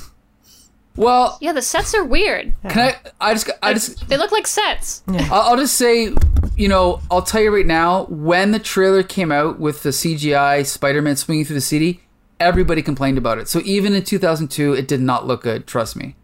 [0.97, 2.53] Well, Yeah, the sets are weird.
[2.68, 2.97] can I?
[3.20, 5.03] I just, I just, They look like sets.
[5.09, 6.12] I'll, I'll just say,
[6.57, 8.05] you know, I'll tell you right now.
[8.05, 12.03] When the trailer came out with the CGI Spider-Man swinging through the city,
[12.38, 13.49] everybody complained about it.
[13.49, 15.66] So even in 2002, it did not look good.
[15.66, 16.14] Trust me.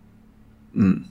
[0.77, 1.05] Mm.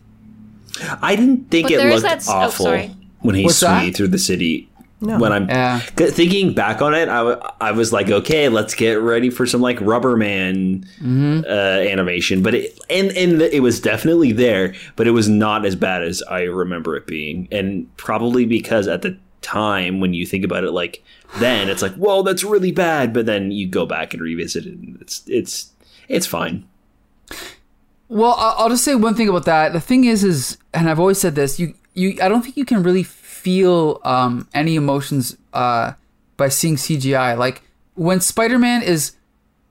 [1.01, 2.91] I didn't think But it there is looked that s- oh, awful sorry.
[3.21, 3.77] when he's What's that?
[3.79, 4.69] swinging through the city.
[4.99, 5.19] No.
[5.19, 5.77] When I'm Yeah.
[5.79, 9.61] thinking back on it, I, w- I was like, okay, let's get ready for some
[9.61, 11.41] like Rubber Man Mm-hmm.
[11.47, 12.41] uh, animation.
[12.41, 16.23] But it and and it was definitely there, but it was not as bad as
[16.23, 20.71] I remember it being, and probably because at the time when you think about it,
[20.71, 21.03] like
[21.37, 23.13] then it's like, whoa, that's really bad.
[23.13, 25.71] But then you go back and revisit it, and it's it's
[26.07, 26.65] it's fine.
[28.09, 29.73] Well, I- I'll just say one thing about that.
[29.73, 31.59] The thing is, is and I've always said this.
[31.59, 33.03] You, you, I don't think you can really
[33.47, 35.93] feel um, any emotions uh,
[36.35, 37.37] by seeing CGI.
[37.37, 37.61] Like
[37.93, 39.13] when Spider-Man is,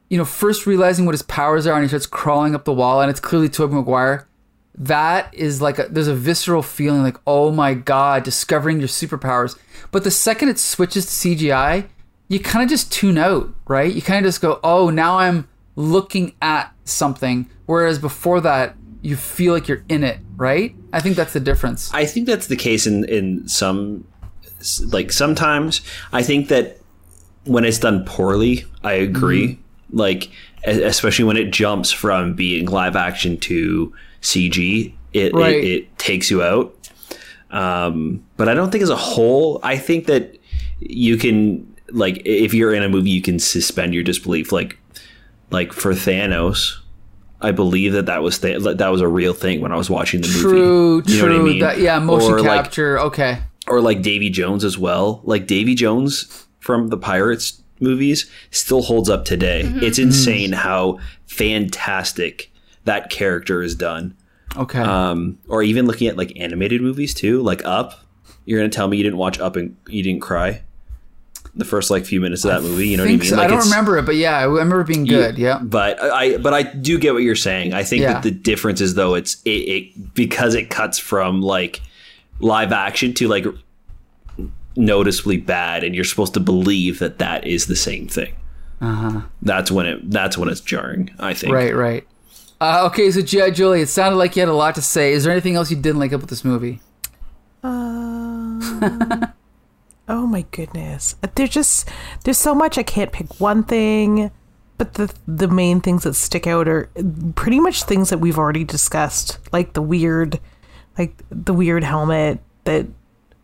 [0.09, 3.03] you know, first realizing what his powers are, and he starts crawling up the wall,
[3.03, 4.27] and it's clearly Tobey Maguire.
[4.75, 9.59] That is like a, there's a visceral feeling, like oh my god, discovering your superpowers.
[9.91, 11.87] But the second it switches to CGI,
[12.29, 13.93] you kind of just tune out, right?
[13.93, 17.51] You kind of just go, oh, now I'm looking at something.
[17.67, 20.75] Whereas before that, you feel like you're in it, right?
[20.97, 21.93] I think that's the difference.
[21.93, 24.07] I think that's the case in in some
[24.87, 25.81] like sometimes
[26.13, 26.79] I think that
[27.45, 29.59] when it's done poorly, I agree.
[29.91, 30.29] Like
[30.67, 33.93] e- especially when it jumps from being live action to
[34.23, 35.55] CG, it Right.
[35.57, 36.73] it, it takes you out.
[37.51, 40.37] Um, but I don't think as a whole, I think that
[40.81, 44.51] you can like if you're in a movie, you can suspend your disbelief.
[44.51, 44.79] Like
[45.51, 46.79] like for Thanos.
[47.41, 50.21] I believe that that was th- that was a real thing when I was watching
[50.23, 50.41] the movie.
[50.41, 51.33] True, You know true.
[51.39, 51.59] what I mean?
[51.61, 52.99] That, yeah, motion Or, like, capture.
[53.01, 53.39] okay.
[53.69, 55.21] or like Davy Jones as well.
[55.25, 59.63] Like Davy Jones from the Pirates movies still holds up today.
[59.65, 62.51] It's insane how fantastic
[62.85, 64.17] that character is done.
[64.57, 64.81] Okay.
[64.81, 68.01] Um, or even looking at like animated movies too, like Up.
[68.45, 70.63] You're gonna tell me you didn't watch Up and you didn't cry
[71.57, 72.89] the first like few minutes of that movie.
[72.89, 73.23] You know what I mean?
[73.23, 73.37] so.
[73.37, 75.39] Like I don't remember it, but yeah, I remember it being good.
[75.39, 75.59] Yeah.
[75.59, 77.73] but I but I do get what you're saying.
[77.73, 78.15] I think Yeah.
[78.15, 81.81] that the difference is though it's it, it because it cuts from like
[82.41, 83.47] live action to like
[84.77, 88.35] noticeably bad, and you're supposed to believe that that is the same thing.
[88.83, 89.23] Uh-huh.
[89.41, 91.11] That's when it that's when it's jarring.
[91.19, 91.55] I think.
[91.55, 92.07] Right, right.
[92.61, 93.51] Uh, okay, so G.I.
[93.51, 95.13] Jolie, it sounded like you had a lot to say.
[95.13, 96.81] Is there anything else you didn't like about this movie?
[100.09, 101.17] Oh my goodness.
[101.35, 101.89] There's just
[102.25, 104.31] there's so much I can't pick one thing,
[104.79, 106.89] but the the main things that stick out are
[107.35, 110.39] pretty much things that we've already discussed, like the weird
[110.97, 112.87] like the weird helmet that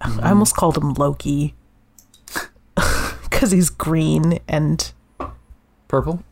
[0.00, 1.54] I almost called him Loki
[3.30, 4.92] cuz he's green and
[5.88, 6.22] Purple?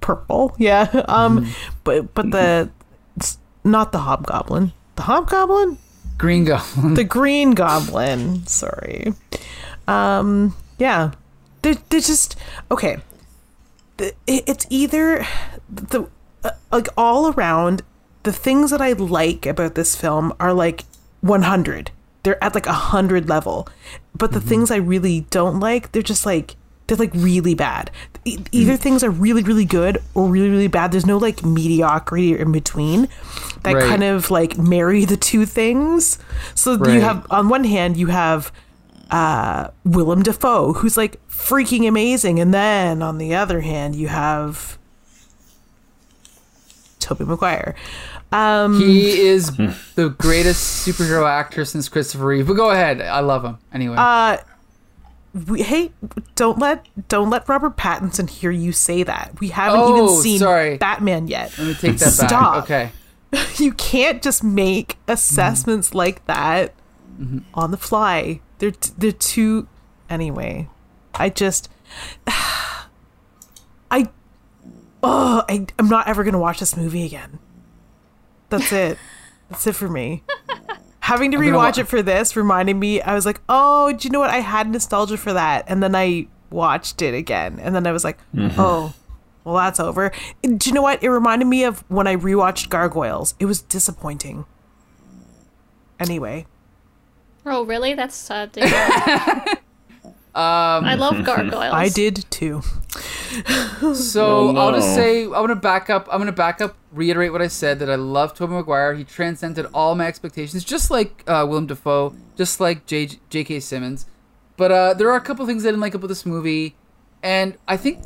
[0.00, 0.54] purple.
[0.58, 1.04] Yeah.
[1.08, 1.46] Um,
[1.84, 2.70] but but the
[3.16, 4.72] it's not the hobgoblin.
[4.96, 5.78] The hobgoblin.
[6.18, 6.94] Green Goblin.
[6.94, 9.12] the green goblin sorry
[9.92, 11.12] um yeah.
[11.62, 12.36] They're, they're just
[12.70, 12.96] okay.
[14.26, 15.24] It's either
[15.70, 16.08] the
[16.42, 17.82] uh, like all around
[18.24, 20.84] the things that i like about this film are like
[21.20, 21.90] 100
[22.24, 23.68] they're at like a 100 level.
[24.16, 26.56] But the things i really don't like they're just like
[26.88, 27.90] they're like really bad.
[28.24, 30.90] E- either things are really really good or really really bad.
[30.92, 33.08] There's no like mediocrity in between
[33.62, 33.88] that Right.
[33.88, 36.18] kind of like marry the two things.
[36.56, 36.94] So Right.
[36.94, 38.50] you have on one hand you have
[39.12, 44.78] uh Willem Dafoe who's like freaking amazing and then on the other hand you have
[46.98, 47.74] Tobey Maguire
[48.32, 49.50] um He is
[49.96, 52.46] the greatest superhero actor since Christopher Reeve.
[52.46, 53.02] But go ahead.
[53.02, 53.58] I love him.
[53.72, 53.96] Anyway.
[53.98, 54.38] uh
[55.48, 55.92] we, hey
[56.34, 60.38] don't let don't let Robert Pattinson hear you say that we haven't Oh, even seen
[60.38, 60.76] sorry.
[60.78, 62.30] Batman yet Let me take that Stop.
[62.30, 62.64] back.
[62.64, 62.90] Okay.
[63.62, 66.74] you can't just make assessments like that
[67.54, 68.40] on the fly.
[68.62, 69.66] They're t- they're too
[70.08, 70.68] anyway.
[71.14, 71.68] I just
[72.28, 74.06] I
[75.02, 77.40] oh I I'm not ever gonna watch this movie again.
[78.50, 78.98] That's it.
[79.50, 80.22] That's it for me.
[81.00, 83.02] Having to gonna rewatch wa- it for this reminded me.
[83.02, 84.30] I was like, oh, do you know what?
[84.30, 88.04] I had nostalgia for that, and then I watched it again, and then I was
[88.04, 88.60] like, mm-hmm.
[88.60, 88.94] oh,
[89.42, 90.12] well, that's over.
[90.44, 91.02] Do you know what?
[91.02, 93.34] It reminded me of when I rewatched Gargoyles.
[93.40, 94.44] It was disappointing.
[95.98, 96.46] Anyway,
[97.44, 97.94] Oh, really?
[97.94, 98.52] That's sad.
[98.54, 98.76] To hear.
[100.34, 101.74] um, I love gargoyles.
[101.74, 102.62] I did too.
[103.94, 106.08] So Oh, I'll just say I'm gonna back up.
[106.12, 108.94] I'm gonna back up, reiterate what I said that I love Tobey Maguire.
[108.94, 113.60] He transcended all my expectations, just like uh, Willem Dafoe, just like J- J.K.
[113.60, 114.06] Simmons.
[114.56, 116.76] But uh, there are a couple things I didn't like about this movie,
[117.22, 118.00] and I think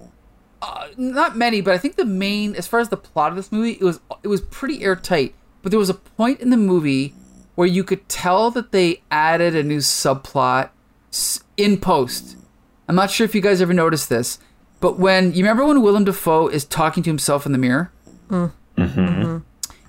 [0.63, 3.51] uh, not many, but I think the main, as far as the plot of this
[3.51, 5.35] movie, it was it was pretty airtight.
[5.63, 7.15] But there was a point in the movie
[7.57, 10.71] where you could tell that they added a new subplot
[11.57, 12.37] in post.
[12.89, 14.39] I'm not sure if you guys ever noticed this,
[14.79, 17.91] but when you remember when Willem Dafoe is talking to himself in the mirror,
[18.29, 18.53] mm.
[18.77, 19.01] mm-hmm.
[19.01, 19.39] Mm-hmm.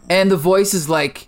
[0.09, 1.27] and the voice is like,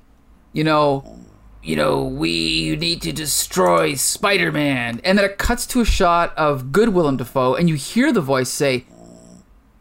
[0.53, 1.19] you know,
[1.61, 6.71] you know, we need to destroy Spider-Man, and then it cuts to a shot of
[6.71, 8.85] good Willem Dafoe, and you hear the voice say,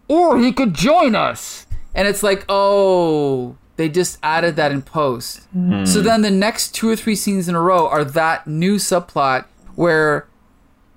[0.09, 5.43] or he could join us, and it's like, oh, they just added that in post.
[5.87, 6.05] So hmm.
[6.05, 9.45] then the next two or three scenes in a row are that new subplot
[9.77, 10.27] where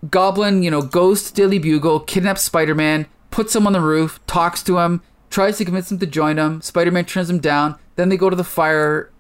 [0.10, 4.20] Goblin, you know, goes to Daily Bugle, kidnaps Spider Man, puts him on the roof,
[4.26, 6.60] talks to him, tries to convince him to join him.
[6.62, 7.78] Spider Man turns him down.
[7.98, 9.12] Then they go to the fire,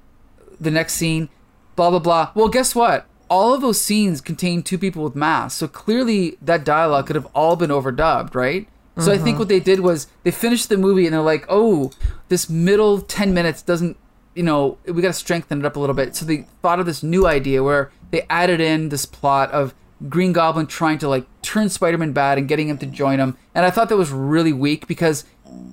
[0.59, 1.29] the next scene,
[1.75, 2.31] blah, blah, blah.
[2.33, 3.05] Well, guess what?
[3.29, 5.59] All of those scenes contain two people with masks.
[5.59, 8.67] So clearly that dialogue could have all been overdubbed, right?
[8.97, 11.91] So I think what they did was they finished the movie and they're like, oh,
[12.29, 13.97] this middle 10 minutes doesn't,
[14.35, 16.15] you know, we got to strengthen it up a little bit.
[16.15, 19.73] So they thought of this new idea where they added in this plot of
[20.09, 23.37] Green Goblin trying to like turn Spider-Man bad and getting him to join him.
[23.55, 25.25] And I thought that was really weak because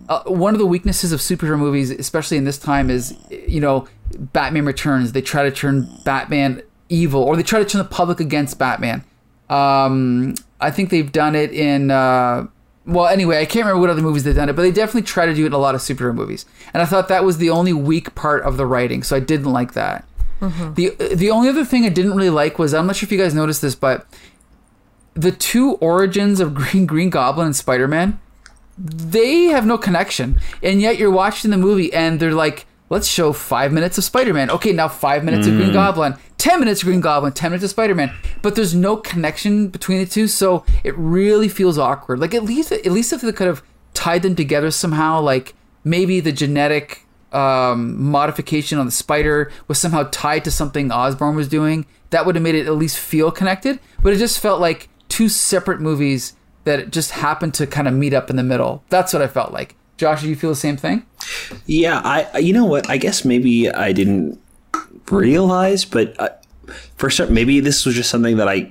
[0.09, 3.87] uh, one of the weaknesses of superhero movies, especially in this time, is you know
[4.16, 5.12] Batman Returns.
[5.12, 9.05] They try to turn Batman evil, or they try to turn the public against Batman.
[9.49, 11.91] Um, I think they've done it in.
[11.91, 12.49] Uh,
[12.89, 15.26] well, anyway, I can't remember what other movies they've done it, but they definitely try
[15.26, 16.47] to do it in a lot of superhero movies.
[16.72, 19.53] And I thought that was the only weak part of the writing, so I didn't
[19.53, 20.07] like that.
[20.41, 20.74] Mm-hmm.
[20.74, 23.12] The uh, the only other thing I didn't really like was I'm not sure if
[23.12, 24.07] you guys noticed this, but
[25.12, 28.18] the two origins of Green Green Goblin and Spider Man,
[28.78, 33.32] they have no connection, and yet you're watching the movie and they're like, let's show
[33.32, 34.51] five minutes of Spider Man.
[34.51, 37.70] Okay, now five minutes of Green Goblin, ten minutes of Green Goblin, ten minutes of
[37.70, 42.18] Spider Man, but there's no connection between the two, so it really feels awkward.
[42.18, 43.62] Like at least at least if they could have
[43.95, 50.09] tied them together somehow, like maybe the genetic um, modification on the spider was somehow
[50.11, 53.80] tied to something Osborn was doing, that would have made it at least feel connected.
[54.03, 56.34] But it just felt like two separate movies
[56.64, 58.84] that just happened to kind of meet up in the middle.
[58.89, 59.74] That's what I felt like.
[59.99, 61.05] Josh, do you feel the same thing?
[61.66, 62.38] Yeah, I.
[62.38, 62.88] You know what?
[62.88, 64.40] I guess maybe I didn't
[65.11, 66.28] realize, but uh,
[66.96, 68.70] for some, maybe this was just something that I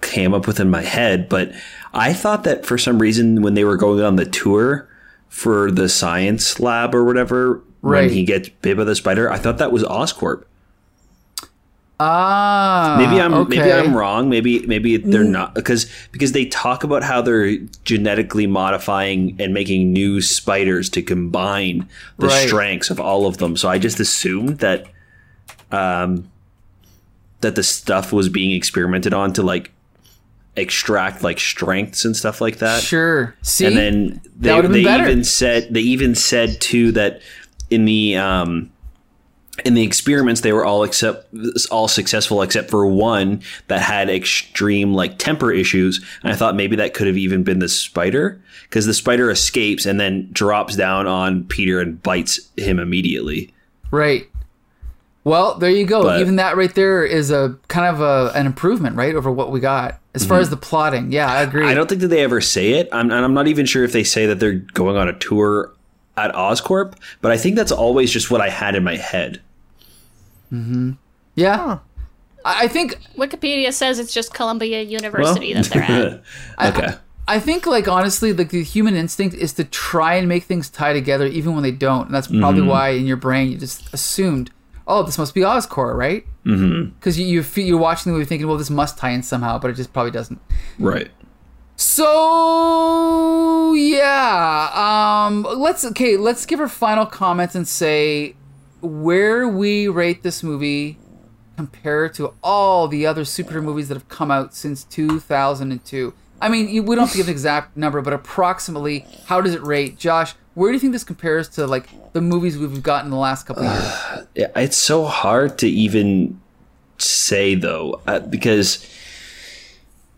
[0.00, 1.28] came up with in my head.
[1.28, 1.52] But
[1.92, 4.88] I thought that for some reason, when they were going on the tour
[5.28, 8.06] for the science lab or whatever, Right.
[8.06, 10.44] when he gets bit by the spider, I thought that was Oscorp.
[12.00, 13.72] Ah, Maybe I'm maybe.
[13.72, 14.28] I'm wrong.
[14.28, 19.92] Maybe maybe they're not because because they talk about how they're genetically modifying and making
[19.92, 21.88] new spiders to combine
[22.18, 22.46] the Right.
[22.46, 23.56] strengths of all of them.
[23.56, 24.86] So I just assumed that
[25.72, 26.30] um
[27.40, 29.72] that the stuff was being experimented on to like
[30.56, 32.80] extract like strengths and stuff like that.
[32.82, 33.34] Sure.
[33.42, 37.22] See, and then they, they even said they even said too that
[37.70, 38.70] in the um
[39.64, 41.26] in the experiments they were all except
[41.70, 46.76] all successful except for one that had extreme like temper issues and i thought maybe
[46.76, 51.06] that could have even been the spider because the spider escapes and then drops down
[51.06, 53.52] on peter and bites him immediately
[53.90, 54.28] right.
[55.24, 56.04] Well, there you go.
[56.04, 59.50] But- Even that right there is a kind of a, an improvement, right, over what
[59.50, 61.12] we got as far as the plotting.
[61.12, 61.62] Yeah, I agree.
[61.62, 61.70] Mm-hmm.
[61.70, 63.92] i don't think that they ever say it I'm, and i'm not even sure if
[63.92, 65.72] they say that they're going on a tour
[66.16, 69.40] at oscorp but i think that's always just what i had in my head
[71.34, 71.78] yeah.
[72.44, 76.22] I I think Wikipedia says it's just Columbia University that they're at.
[76.74, 76.94] okay
[77.28, 80.94] I think like honestly, like the human instinct is to try and make things tie
[80.94, 82.70] together even when they don't, and that's probably Mm-hmm.
[82.70, 84.50] why in your brain you just assumed,
[84.86, 86.24] oh, this must be Oscorp, right?
[86.42, 87.20] Because mm-hmm.
[87.20, 89.74] you, you you're watching the movie thinking, well, this must tie in somehow, but it
[89.74, 90.40] just probably doesn't.
[90.78, 91.10] right
[91.76, 94.70] So yeah,
[95.26, 98.36] um, let's okay, let's give our final comments and say
[98.80, 100.98] where we rate this movie
[101.56, 106.14] compared to all the other superhero movies that have come out since 2002.
[106.40, 109.62] I mean, we don't have to give an exact number, but approximately, how does it
[109.62, 109.98] rate?
[109.98, 113.16] Josh, where do you think this compares to like the movies we've gotten in the
[113.16, 114.26] last couple of years?
[114.34, 116.40] Yeah, it's so hard to even
[116.98, 118.84] say though uh, because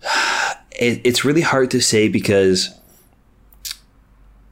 [0.73, 2.71] it, it's really hard to say because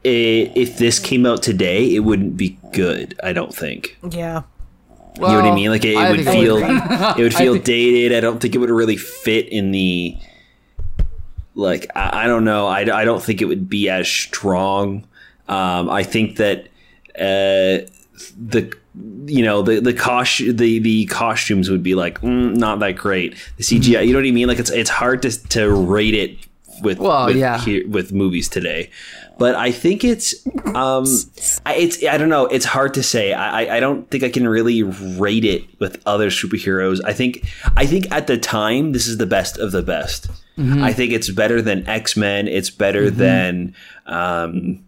[0.08, 3.18] i if this came out today, it wouldn't be good.
[3.22, 3.98] I don't think.
[4.10, 4.42] Yeah.
[5.16, 5.70] you know what I mean?
[5.70, 8.16] Like it, I would feel, it would feel think- dated.
[8.16, 10.16] I don't think it would really fit in the.
[11.54, 12.66] Like I, I don't know.
[12.66, 15.06] I, I don't think it would be as strong.
[15.48, 16.66] Um, I think that
[17.16, 17.86] uh,
[18.36, 18.72] the
[19.26, 23.34] you know the the cost the the costumes would be like mm, not that great.
[23.56, 24.46] The CGI, you know what I mean?
[24.48, 26.38] Like it's it's hard to to rate it
[26.82, 27.58] with Well, with, yeah.
[27.58, 28.90] here, with movies today.
[29.38, 30.34] But I think it's
[30.74, 31.04] um
[31.64, 33.32] I- it's I don't know, it's hard to say.
[33.32, 37.00] I I- don't think I can really rate it with other superheroes.
[37.04, 37.44] I think
[37.76, 40.28] I think at the time this is the best of the best.
[40.58, 43.74] I think it's better than X-Men, it's better than
[44.06, 44.80] um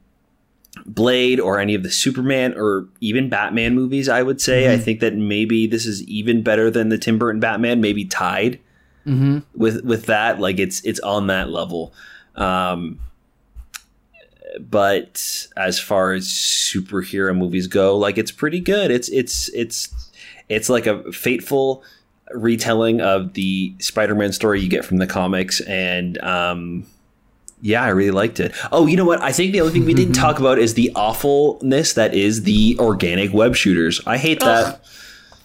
[0.86, 4.64] Blade or any of the Superman or even Batman movies, I would say.
[4.72, 8.58] I think that maybe this is even better than the Tim Burton Batman, maybe tied
[9.54, 10.40] with with that.
[10.40, 11.92] Like it's it's on that level.
[12.36, 12.98] Um,
[14.58, 18.90] but as far as superhero movies go, like it's pretty good.
[18.90, 20.10] It's it's it's
[20.48, 21.82] it's like a fateful
[22.32, 26.86] retelling of the Spider-Man story you get from the comics, and um,
[27.60, 28.54] yeah, I really liked it.
[28.72, 29.20] Oh, you know what?
[29.20, 32.76] I think the only thing we didn't talk about is the awfulness that is the
[32.78, 34.00] organic web shooters.
[34.06, 34.76] I hate that.
[34.76, 34.99] Hate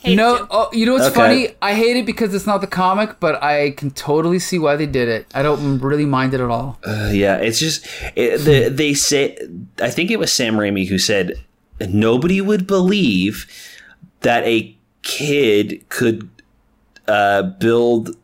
[0.06, 0.47] You know, to.
[0.51, 1.16] oh, you know what's Okay.
[1.16, 1.47] funny?
[1.62, 4.86] I hate it because it's not the comic, but I can totally see why they
[4.86, 5.26] did it.
[5.34, 6.78] I don't really mind it at all.
[6.86, 7.86] Uh, yeah, it's just
[8.16, 9.38] it, the, they say.
[9.82, 11.34] I think it was Sam Raimi who said
[11.89, 13.45] nobody would believe
[14.22, 16.30] that a kid could
[17.08, 18.16] uh, build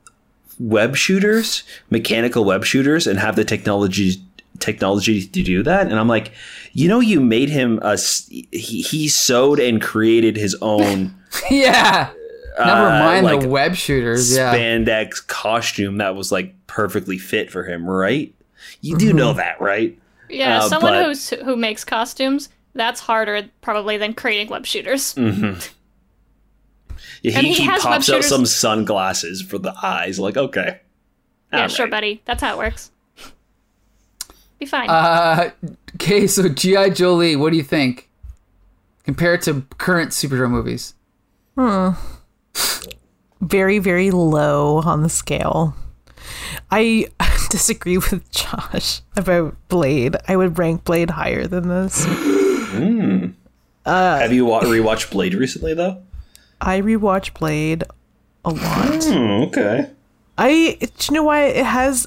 [0.59, 4.15] web shooters, mechanical web shooters, and have the technology
[4.59, 5.87] technology to do that.
[5.87, 6.31] And I'm like,
[6.73, 11.15] you know, you made him a s- he, he sewed and created his own
[11.49, 12.11] yeah.
[12.59, 14.35] Never Uh, mind like the web shooters.
[14.35, 14.53] Yeah.
[14.53, 18.33] spandex costume that was like perfectly fit for him, right?
[18.81, 19.97] You do know that, right?
[20.29, 25.13] Yeah, uh, someone but- who's who makes costumes, that's harder probably than creating web shooters.
[25.15, 25.59] Mm-hmm.
[27.23, 30.19] Yeah, And he, he he has pops out some sunglasses for the eyes.
[30.19, 30.79] Like, okay.
[31.53, 32.21] yeah, All sure, buddy.
[32.25, 32.89] That's how it works.
[34.59, 34.89] Be fine.
[34.89, 35.51] Uh,
[35.95, 36.89] okay, so G.I.
[36.89, 38.09] Jolie, what do you think?
[39.03, 40.95] Compared to current superhero movies.
[43.41, 45.75] Very, very low on the scale.
[46.69, 47.07] I
[47.49, 50.15] disagree with Josh about Blade.
[50.27, 52.05] I would rank Blade higher than this.
[53.85, 56.01] Have you wa- rewatched Blade recently, though?
[56.61, 57.83] I rewatch Blade
[58.45, 59.03] a lot.
[59.03, 59.89] Hmm, okay.
[60.37, 62.05] I, do you know why it has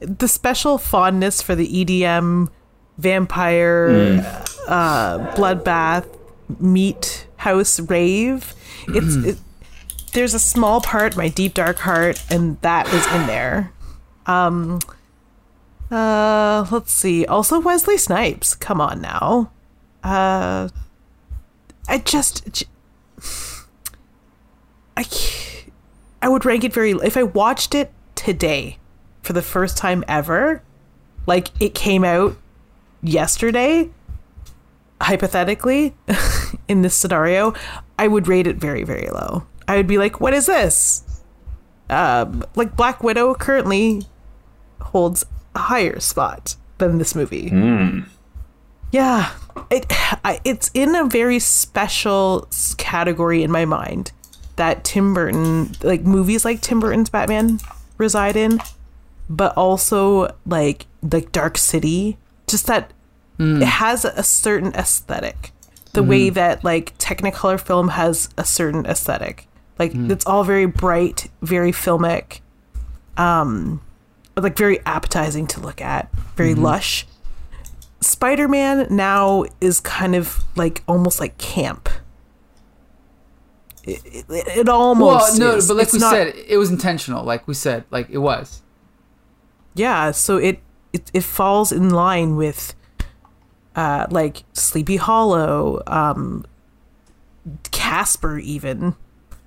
[0.00, 2.48] the special fondness for the EDM
[2.98, 4.24] vampire
[4.68, 6.06] uh, bloodbath
[6.58, 8.54] meat house rave?
[8.88, 9.38] It's it,
[10.12, 13.72] there's a small part, my deep dark heart, and that is in there.
[14.26, 14.80] Um,
[15.90, 17.24] uh, let's see.
[17.26, 18.54] Also, Wesley Snipes.
[18.54, 19.50] Come on now.
[20.02, 20.68] Uh,
[21.88, 22.64] I just.
[24.96, 25.04] I
[26.20, 28.78] I would rank it very if I watched it today
[29.22, 30.62] for the first time ever,
[31.26, 32.36] like it came out
[33.02, 33.90] yesterday,
[35.00, 35.94] hypothetically,
[36.68, 37.54] in this scenario,
[37.98, 39.46] I would rate it very, very low.
[39.66, 41.04] I would be like, what is this?
[41.90, 44.02] um, like Black Widow currently
[44.80, 45.24] holds
[45.54, 47.50] a higher spot than this movie.
[48.90, 49.32] Yeah,
[49.70, 49.86] it
[50.24, 54.12] I, it's in a very special category in my mind
[54.56, 57.60] that Tim Burton, like movies like Tim Burton's Batman,
[57.96, 58.60] reside in,
[59.28, 62.92] but also like like Dark City, just that
[63.38, 63.62] Mm.
[63.62, 65.52] it has a certain aesthetic.
[65.94, 66.34] The way mm.
[66.34, 70.10] that like Technicolor film has a certain aesthetic, like mm.
[70.10, 72.40] it's all very bright, very filmic,
[73.16, 73.80] um,
[74.36, 76.62] like very appetizing to look at, very mm-hmm.
[76.62, 77.06] lush.
[78.00, 81.88] Spider-Man now is kind of like almost like camp.
[83.84, 85.66] It, it, it Well, almost no, is.
[85.68, 87.24] but like It's we not- said, it was intentional.
[87.24, 88.62] Like we said, like it was.
[89.74, 90.10] yeah.
[90.10, 90.60] So it
[90.92, 92.74] it, it falls in line with
[93.78, 96.44] uh like Sleepy Hollow, um
[97.70, 98.96] Casper, even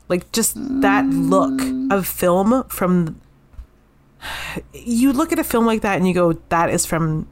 [0.07, 1.61] like just that look
[1.91, 3.19] of film from.
[4.73, 7.27] You look at a film like that and you go, "That is from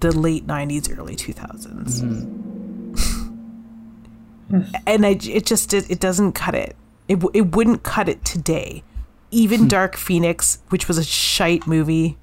[0.00, 2.00] the late '90s, early 2000s,"
[4.86, 6.74] and I, it just it, it doesn't cut it.
[7.06, 8.82] It it wouldn't cut it today.
[9.30, 12.18] Even Dark Phoenix, which was a shite movie,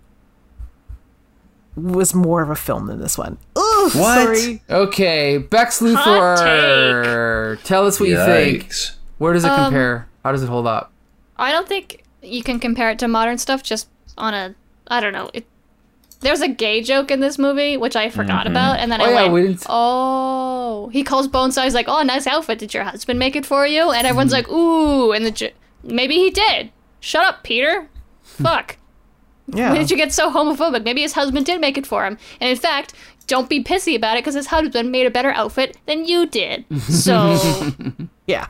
[1.76, 3.38] was more of a film than this one.
[3.56, 3.92] Oh, What?
[4.38, 4.62] sorry.
[4.70, 7.62] Okay, Bex Luthor.
[7.64, 8.72] Tell us what you think.
[9.18, 10.08] Where does it Um, compare?
[10.24, 10.92] How does it hold up?
[11.38, 14.56] I don't think you can compare it to modern stuff just on a
[14.88, 15.30] I don't know.
[15.34, 15.46] It,
[16.22, 19.10] there's a gay joke in this movie which I forgot about, and then Oh, I
[19.10, 21.64] yeah, went, we didn't- "Oh." He calls Bonesaw.
[21.64, 22.60] He's like, "Oh, nice outfit.
[22.60, 25.50] Did your husband make it for you?" And everyone's like, "Ooh," and the jo-
[25.84, 26.72] maybe he did.
[27.00, 27.88] Shut up, Peter.
[28.24, 28.78] Fuck.
[29.48, 29.72] Yeah.
[29.72, 30.84] Why did you get so homophobic?
[30.84, 32.18] Maybe his husband did make it for him.
[32.42, 32.94] And in fact,
[33.30, 36.66] don't be pissy about it because his husband made a better outfit than you did.
[36.82, 37.40] So.
[38.28, 38.48] yeah.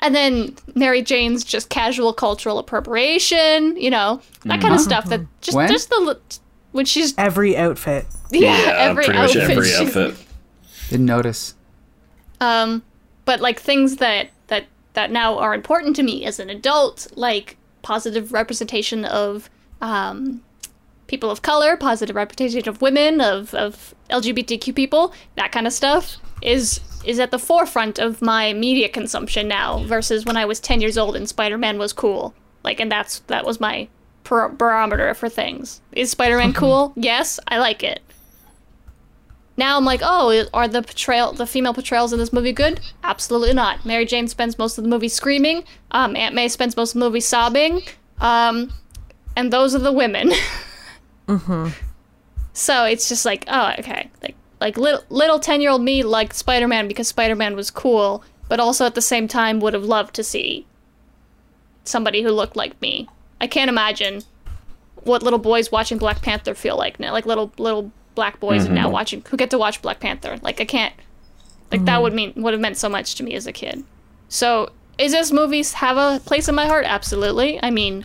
[0.00, 5.04] And then Mary Jane's just casual cultural appropriation, you know, that kind of stuff.
[5.10, 5.68] That just When?
[5.68, 6.38] just the li-
[6.72, 8.06] when she's Every outfit.
[8.30, 9.50] yeah, Yeah, every pretty much outfit.
[9.50, 10.14] every she- outfit.
[10.88, 11.54] Didn't notice.
[12.40, 12.82] Um,
[13.26, 14.64] but like things that that
[14.94, 19.50] that now are important to me as an adult, like positive representation of
[19.82, 20.42] um,
[21.10, 26.16] people of color, positive representation of women, of of LGBTQ people, that kind of stuff
[26.40, 30.80] is is at the forefront of my media consumption now versus when I was 10
[30.80, 32.34] years old and Spider-Man was cool.
[32.62, 33.88] Like and that's that was my
[34.24, 35.82] bar- barometer for things.
[35.92, 36.92] Is Spider-Man cool?
[36.96, 38.00] Yes, I like it.
[39.56, 42.80] Now I'm like, oh, are the portrayal, the female portrayals in this movie good?
[43.02, 43.84] Absolutely not.
[43.84, 45.64] Mary Jane spends most of the movie screaming.
[45.90, 47.82] Um, Aunt May spends most of the movie sobbing.
[48.20, 48.72] Um,
[49.36, 50.32] and those are the women.
[51.30, 51.68] Mm-hmm.
[52.52, 56.34] So it's just like, oh, okay, like like little little ten year old me liked
[56.34, 59.84] Spider Man because Spider Man was cool, but also at the same time would have
[59.84, 60.66] loved to see
[61.84, 63.08] somebody who looked like me.
[63.40, 64.22] I can't imagine
[65.04, 67.12] what little boys watching Black Panther feel like now.
[67.12, 68.74] Like little little black boys mm-hmm.
[68.74, 70.38] now watching who get to watch Black Panther.
[70.42, 70.94] Like I can't.
[71.70, 72.02] Like that mm.
[72.02, 73.84] would mean would have meant so much to me as a kid.
[74.28, 76.84] So is this movies have a place in my heart?
[76.84, 77.62] Absolutely.
[77.62, 78.04] I mean,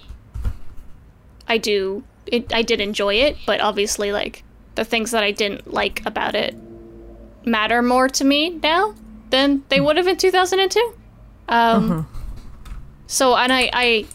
[1.47, 2.03] I do.
[2.27, 4.43] It, I did enjoy it, but obviously, like
[4.75, 6.55] the things that I didn't like about it
[7.45, 8.95] matter more to me now
[9.29, 10.93] than they would have in 2002.
[11.47, 12.07] Um,
[13.07, 14.05] So, and I, I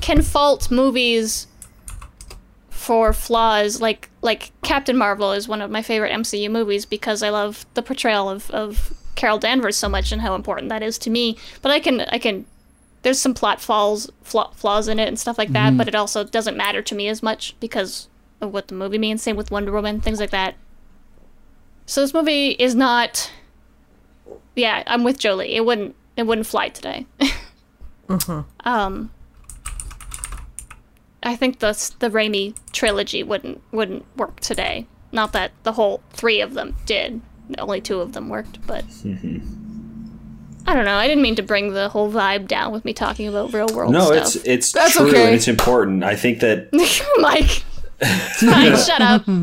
[0.00, 1.48] can fault movies
[2.70, 7.30] for flaws like like Captain Marvel is one of my favorite MCU movies because I
[7.30, 11.10] love the portrayal of, of Carol Danvers so much and how important that is to
[11.10, 11.36] me.
[11.62, 12.46] But I can I can
[13.06, 15.76] there's some plot flaws flaw, flaws in it and stuff like that, mm-hmm.
[15.76, 18.08] but it also doesn't matter to me as much because
[18.40, 19.22] of what the movie means.
[19.22, 20.56] Same with Wonder Woman, things like that.
[21.86, 23.30] So this movie is not.
[24.56, 25.54] Yeah, I'm with Jolie.
[25.54, 25.94] It wouldn't.
[26.16, 27.06] It wouldn't fly today.
[28.08, 28.68] Mm-hmm.
[28.68, 29.10] Um.
[31.24, 34.86] I think the the Raimi trilogy wouldn't wouldn't work today.
[35.10, 37.20] Not that the whole three of them did.
[37.58, 39.65] Only two of them worked, but mm-hmm.
[40.66, 40.96] I don't know.
[40.96, 43.92] I didn't mean to bring the whole vibe down with me talking about real world
[43.92, 44.16] No, stuff.
[44.16, 45.26] it's it's That's true okay.
[45.26, 46.02] and it's important.
[46.04, 46.68] I think that
[47.18, 47.62] Mike.
[48.42, 49.24] Mike, shut up.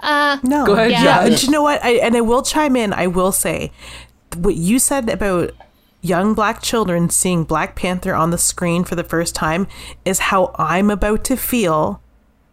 [0.00, 0.66] Uh, No.
[0.66, 1.02] Go ahead, Yeah.
[1.04, 1.82] Yeah, and you know what?
[1.82, 2.92] I and I will chime in.
[2.92, 3.72] I will say
[4.36, 5.52] what you said about
[6.02, 9.66] young black children seeing Black Panther on the screen for the first time
[10.04, 12.02] is how I'm about to feel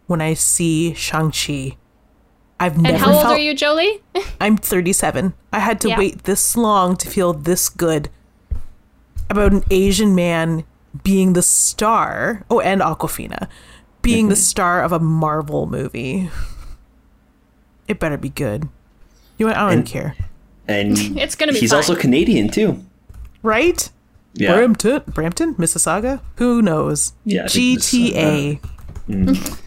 [0.06, 1.76] when I see Shang-Chi.
[2.62, 4.00] I've and never how old felt are you, Jolie?
[4.40, 5.34] I'm 37.
[5.52, 5.98] I had to Yeah.
[5.98, 8.08] wait this long to feel this good
[9.28, 10.62] about an Asian man
[11.02, 12.44] being the star.
[12.48, 13.48] Oh, and Awkwafina
[14.00, 14.40] being the mm-hmm.
[14.42, 16.30] star of a Marvel movie.
[17.88, 18.68] It better be good.
[19.38, 19.56] You know what?
[19.56, 20.14] I don't And- care.
[20.68, 21.78] and It's gonna be he's fine.
[21.78, 22.84] also Canadian too.
[23.42, 23.90] Right?
[24.34, 24.54] Yeah.
[24.54, 26.20] Brampton, Brampton, Mississauga.
[26.36, 27.12] Who knows?
[27.24, 28.60] Yeah, I think GTA.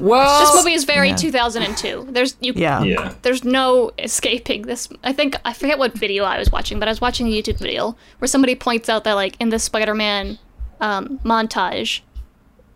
[0.00, 1.16] Well, This movie is very Yeah.
[1.16, 2.08] 2002.
[2.10, 2.52] There's you.
[2.56, 2.82] Yeah.
[2.82, 3.14] Yeah.
[3.22, 4.88] There's no escaping this.
[5.04, 7.58] I think I forget what video I was watching, but I was watching a YouTube
[7.58, 10.38] video where somebody points out that like in the Spider-Man
[10.80, 12.00] um, montage,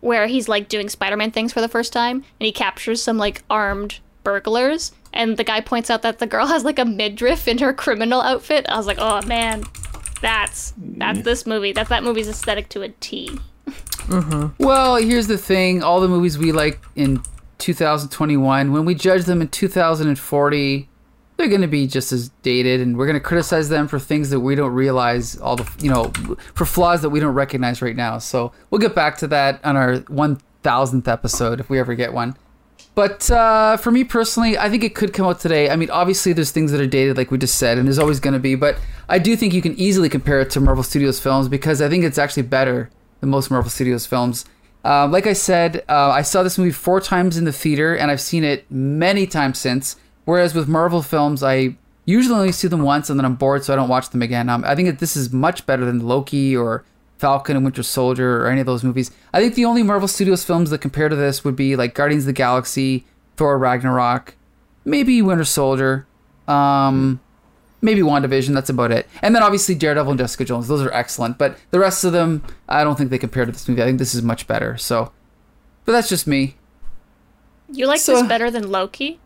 [0.01, 3.43] where he's like doing Spider-Man things for the first time, and he captures some like
[3.49, 7.57] armed burglars, and the guy points out that the girl has like a midriff in
[7.59, 8.65] her criminal outfit.
[8.69, 9.63] I was like, oh man,
[10.21, 11.71] that's that's this movie.
[11.73, 13.37] That's that movie's aesthetic to a T.
[14.57, 17.21] Well, here's the thing: all the movies we like in
[17.59, 20.89] 2021, when we judge them in 2040,
[21.37, 24.29] they're going to be just as dated, and we're going to criticize them for things
[24.31, 26.11] that we don't realize all the, you know,
[26.53, 28.17] for flaws that we don't recognize right now.
[28.17, 32.35] So we'll get back to that on our 1000th episode if we ever get one.
[32.95, 35.69] But uh, for me personally, I think it could come out today.
[35.69, 38.19] I mean, obviously, there's things that are dated, like we just said, and there's always
[38.19, 38.53] going to be.
[38.55, 38.77] But
[39.09, 42.03] I do think you can easily compare it to Marvel Studios films because I think
[42.03, 42.91] it's actually better
[43.23, 44.43] than most Marvel Studios films.
[44.83, 48.11] Uh, like I said, uh, I saw this movie four times in the theater, and
[48.11, 49.95] I've seen it many times since.
[50.25, 53.71] Whereas with Marvel films, I usually only see them once, and then I'm bored, so
[53.71, 54.49] I don't watch them again.
[54.49, 56.83] Um, I think that this is much better than Loki or
[57.17, 59.09] Falcon and Winter Soldier or any of those movies.
[59.33, 62.23] I think the only Marvel Studios films that compare to this would be like Guardians
[62.23, 63.05] of the Galaxy,
[63.37, 64.35] Thor Ragnarok,
[64.83, 66.05] maybe Winter Soldier,
[66.49, 67.21] um,
[67.83, 68.53] maybe WandaVision.
[68.55, 69.07] That's about it.
[69.21, 70.67] And then obviously Daredevil and Jessica Jones.
[70.67, 71.37] Those are excellent.
[71.37, 73.83] But the rest of them, I don't think they compare to this movie.
[73.83, 74.77] I think this is much better.
[74.77, 75.11] So,
[75.85, 76.55] but that's just me.
[77.71, 79.19] You like So- this better than Loki?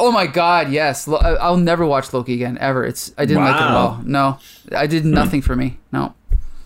[0.00, 1.06] Oh my God, yes.
[1.06, 2.86] I- I'll never watch Loki again ever.
[2.86, 4.00] It's I didn't like it at all.
[4.02, 4.38] No,
[4.74, 5.78] I did nothing for me.
[5.92, 6.14] No.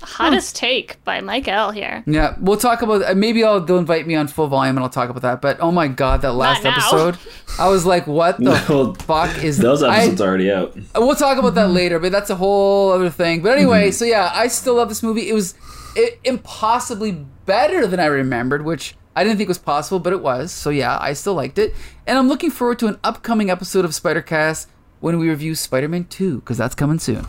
[0.01, 2.05] Hottest take by Mike L here.
[2.07, 3.03] Yeah, we'll talk about.
[3.03, 5.41] uh, Maybe I'll they'll invite me on full volume and I'll talk about that.
[5.43, 7.19] But oh my god, that last episode,
[7.59, 10.77] I was like, what the Well, fuck is Those episodes are already out.
[10.95, 13.43] We'll talk about that later, but that's a whole other thing.
[13.43, 15.29] But anyway, so yeah, I still love this movie.
[15.29, 15.55] It was
[15.97, 17.13] it, impossibly
[17.47, 20.53] better than I remembered, which I didn't think was possible, but it was.
[20.53, 21.75] So yeah, I still liked it,
[22.07, 24.69] and I'm looking forward to an upcoming episode of Spider Cast
[25.01, 27.27] when we review Spider-Man 2 because that's coming soon.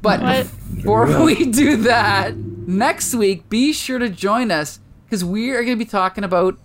[0.00, 0.46] But What?
[0.76, 5.76] before we do that, next week, be sure to join us because we are going
[5.78, 6.58] to be talking about.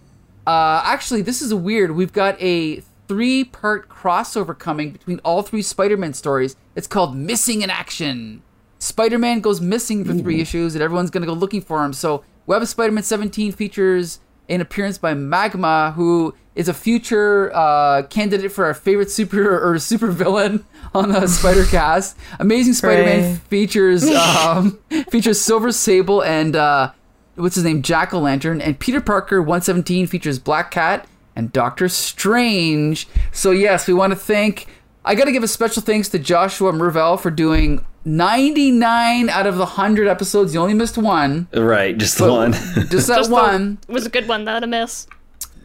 [0.45, 1.91] Uh, actually, this is weird.
[1.91, 6.55] We've got a three part crossover coming between all three Spider Man stories.
[6.75, 8.43] It's called Missing in Action.
[8.79, 11.93] Spider Man goes missing for three issues, and everyone's going to go looking for him.
[11.93, 14.19] So, Web of Spider Man 17 features
[14.49, 19.79] an appearance by Magma, who is a future uh, candidate for our favorite super or
[19.79, 22.17] super villain on the Spider Cast.
[22.39, 24.79] Amazing Spider Man features um,
[25.09, 26.91] features Silver Sable and uh,
[27.35, 31.89] what's his name, Jack O' Lantern, and Peter Parker 117 features Black Cat and Doctor
[31.89, 33.07] Strange.
[33.31, 34.67] So yes, we want to thank.
[35.05, 39.55] I got to give a special thanks to Joshua Mervell for doing 99 out of
[39.55, 40.53] the 100 episodes.
[40.53, 41.47] You only missed one.
[41.53, 42.51] Right, just the one.
[42.53, 42.75] Just
[43.07, 43.79] that Just the- one.
[43.87, 45.07] It was a good one though to miss.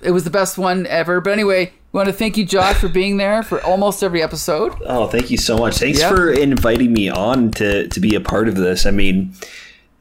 [0.03, 1.21] It was the best one ever.
[1.21, 4.75] But anyway, we want to thank you, Josh, for being there for almost every episode.
[4.87, 5.79] oh, thank you so much.
[5.79, 8.87] Thanks for inviting me on to to be a part of this.
[8.87, 9.33] I mean,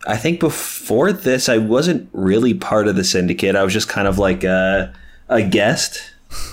[0.07, 3.55] I think before this, I wasn't really part of the syndicate.
[3.55, 4.93] I was just kind of like a
[5.29, 6.01] a guest.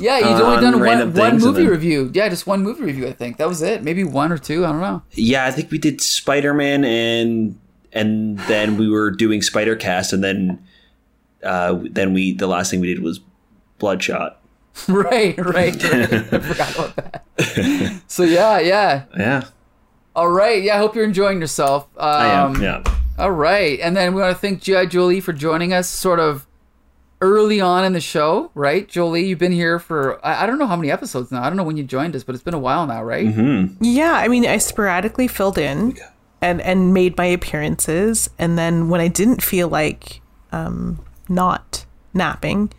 [0.00, 2.10] Yeah, you'd On only done one, one movie then- review.
[2.14, 3.38] Yeah, just one movie review, I think.
[3.38, 3.82] That was it.
[3.82, 4.64] Maybe one or two.
[4.64, 5.02] I don't know.
[5.12, 7.58] Yeah, I think we did Spider Man and
[7.92, 10.64] and then we were doing Spider Cast, and then
[11.42, 13.20] uh, then we the last thing we did was
[13.78, 14.40] Bloodshot.
[14.88, 15.82] right, right.
[15.84, 16.12] right.
[16.12, 18.02] I forgot about that.
[18.08, 19.04] So yeah, yeah.
[19.16, 19.44] Yeah,
[20.16, 20.62] All right.
[20.62, 21.84] Yeah, I hope you're enjoying yourself.
[21.96, 22.62] Um, I am.
[22.62, 22.82] Yeah.
[23.18, 23.78] All right.
[23.80, 24.86] And then we want to thank G.I.
[24.86, 26.46] Jolie for joining us sort of
[27.20, 28.88] early on in the show, right?
[28.88, 31.42] Jolie, you've been here for, I, I don't know how many episodes now.
[31.42, 33.26] I don't know when you joined us, but it's been a while now, right?
[33.80, 35.96] Yeah, I mean, I sporadically filled in
[36.42, 40.20] and and made my appearances, and then when I didn't feel like
[40.52, 42.70] um, not napping,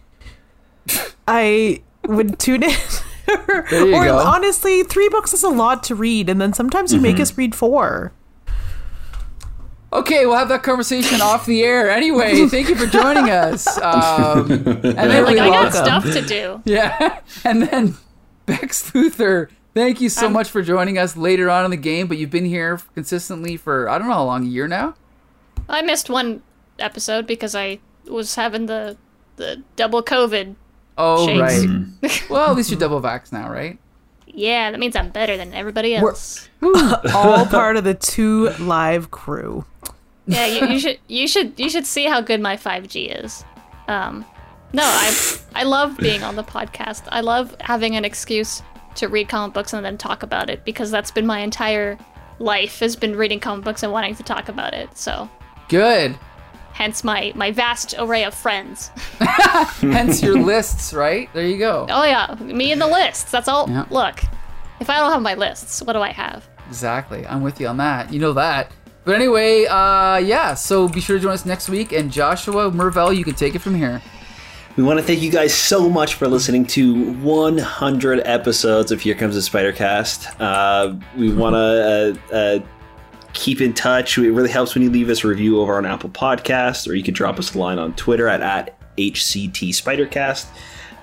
[1.28, 2.72] I would tune in.
[3.48, 3.62] or
[4.06, 4.18] go.
[4.20, 7.56] honestly, three books is a lot to read, and then sometimes you make us read
[7.56, 8.14] four.
[9.94, 11.90] Okay, we'll have that conversation off the air.
[11.90, 13.66] Anyway, thank you for joining us.
[13.82, 16.62] Um, and then Like we I got stuff to do.
[16.66, 17.20] Yeah.
[17.46, 17.96] And then
[18.46, 22.08] Bex Luthor, thank you so I'm- much for joining us later on in the game,
[22.08, 24.96] but you've been here consistently for, I don't know how long, a year now?
[25.70, 26.42] I missed one
[26.78, 28.98] episode because I was having the
[29.38, 30.56] the double COVID.
[30.98, 31.42] Oh, Shades.
[32.02, 32.24] right.
[32.30, 33.78] well, at least you're double vax now, right?
[34.28, 36.50] Yeah, that means I'm better than everybody We're- else.
[37.14, 39.66] All part of the two live crew.
[40.28, 43.44] Yeah, you, you should you should you should see how good my 5G is.
[43.88, 44.26] Um,
[44.74, 47.04] no, I I love being on the podcast.
[47.10, 48.64] I love having an excuse
[48.96, 51.98] to read comic books and then talk about it because that's been my entire
[52.40, 54.98] life has been reading comic books and wanting to talk about it.
[54.98, 55.30] So,
[55.70, 56.18] Good.
[56.76, 58.92] Hence my my vast array of friends.
[59.80, 61.30] Hence your lists, right?
[61.34, 61.88] There you go.
[61.90, 63.32] Oh yeah, me and the lists.
[63.32, 63.70] That's all.
[63.70, 63.86] Yeah.
[63.90, 64.22] Look,
[64.80, 66.48] if I don't have my lists, what do I have?
[66.68, 67.26] Exactly.
[67.26, 68.12] I'm with you on that.
[68.14, 68.72] You know that.
[69.06, 70.54] But anyway, uh, yeah.
[70.56, 71.92] So be sure to join us next week.
[71.92, 74.02] And Joshua Mervell, you can take it from here.
[74.76, 79.16] We want to thank you guys so much for listening to 100 episodes of Here
[79.16, 80.28] Comes the Spider Cast.
[80.42, 82.60] Uh, we want to uh, uh,
[83.36, 84.18] keep in touch.
[84.18, 87.04] It really helps when you leave us a review over on Apple Podcasts, or you
[87.04, 90.48] can drop us a line on Twitter at, at HCT Spidercast.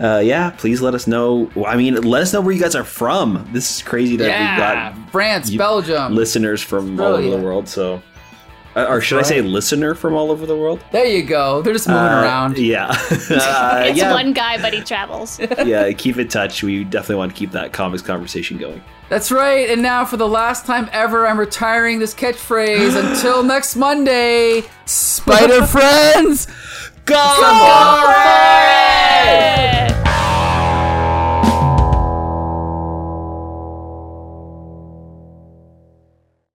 [0.01, 1.51] Uh, yeah, please let us know.
[1.67, 3.49] I mean, let us know where you guys are from.
[3.53, 4.51] This is crazy that Yeah.
[4.51, 4.59] we've
[5.05, 6.15] got France, Belgium.
[6.15, 7.69] listeners from all over the world.
[7.69, 8.03] So,
[8.75, 9.25] uh, or should right.
[9.25, 10.83] I say listener from all over the world?
[10.93, 11.61] There you go.
[11.61, 12.57] They're just moving uh, around.
[12.57, 12.87] Yeah.
[13.11, 14.13] uh, it's yeah.
[14.13, 15.39] one guy, but he travels.
[15.65, 16.63] yeah, keep in touch.
[16.63, 18.83] We definitely want to keep that comics conversation going.
[19.11, 19.69] That's right.
[19.69, 24.63] And now, for the last time ever, I'm retiring this catchphrase until next Monday.
[24.87, 26.47] Spider Friends,
[27.05, 28.15] go, go for
[29.27, 29.91] it!
[29.91, 30.02] it!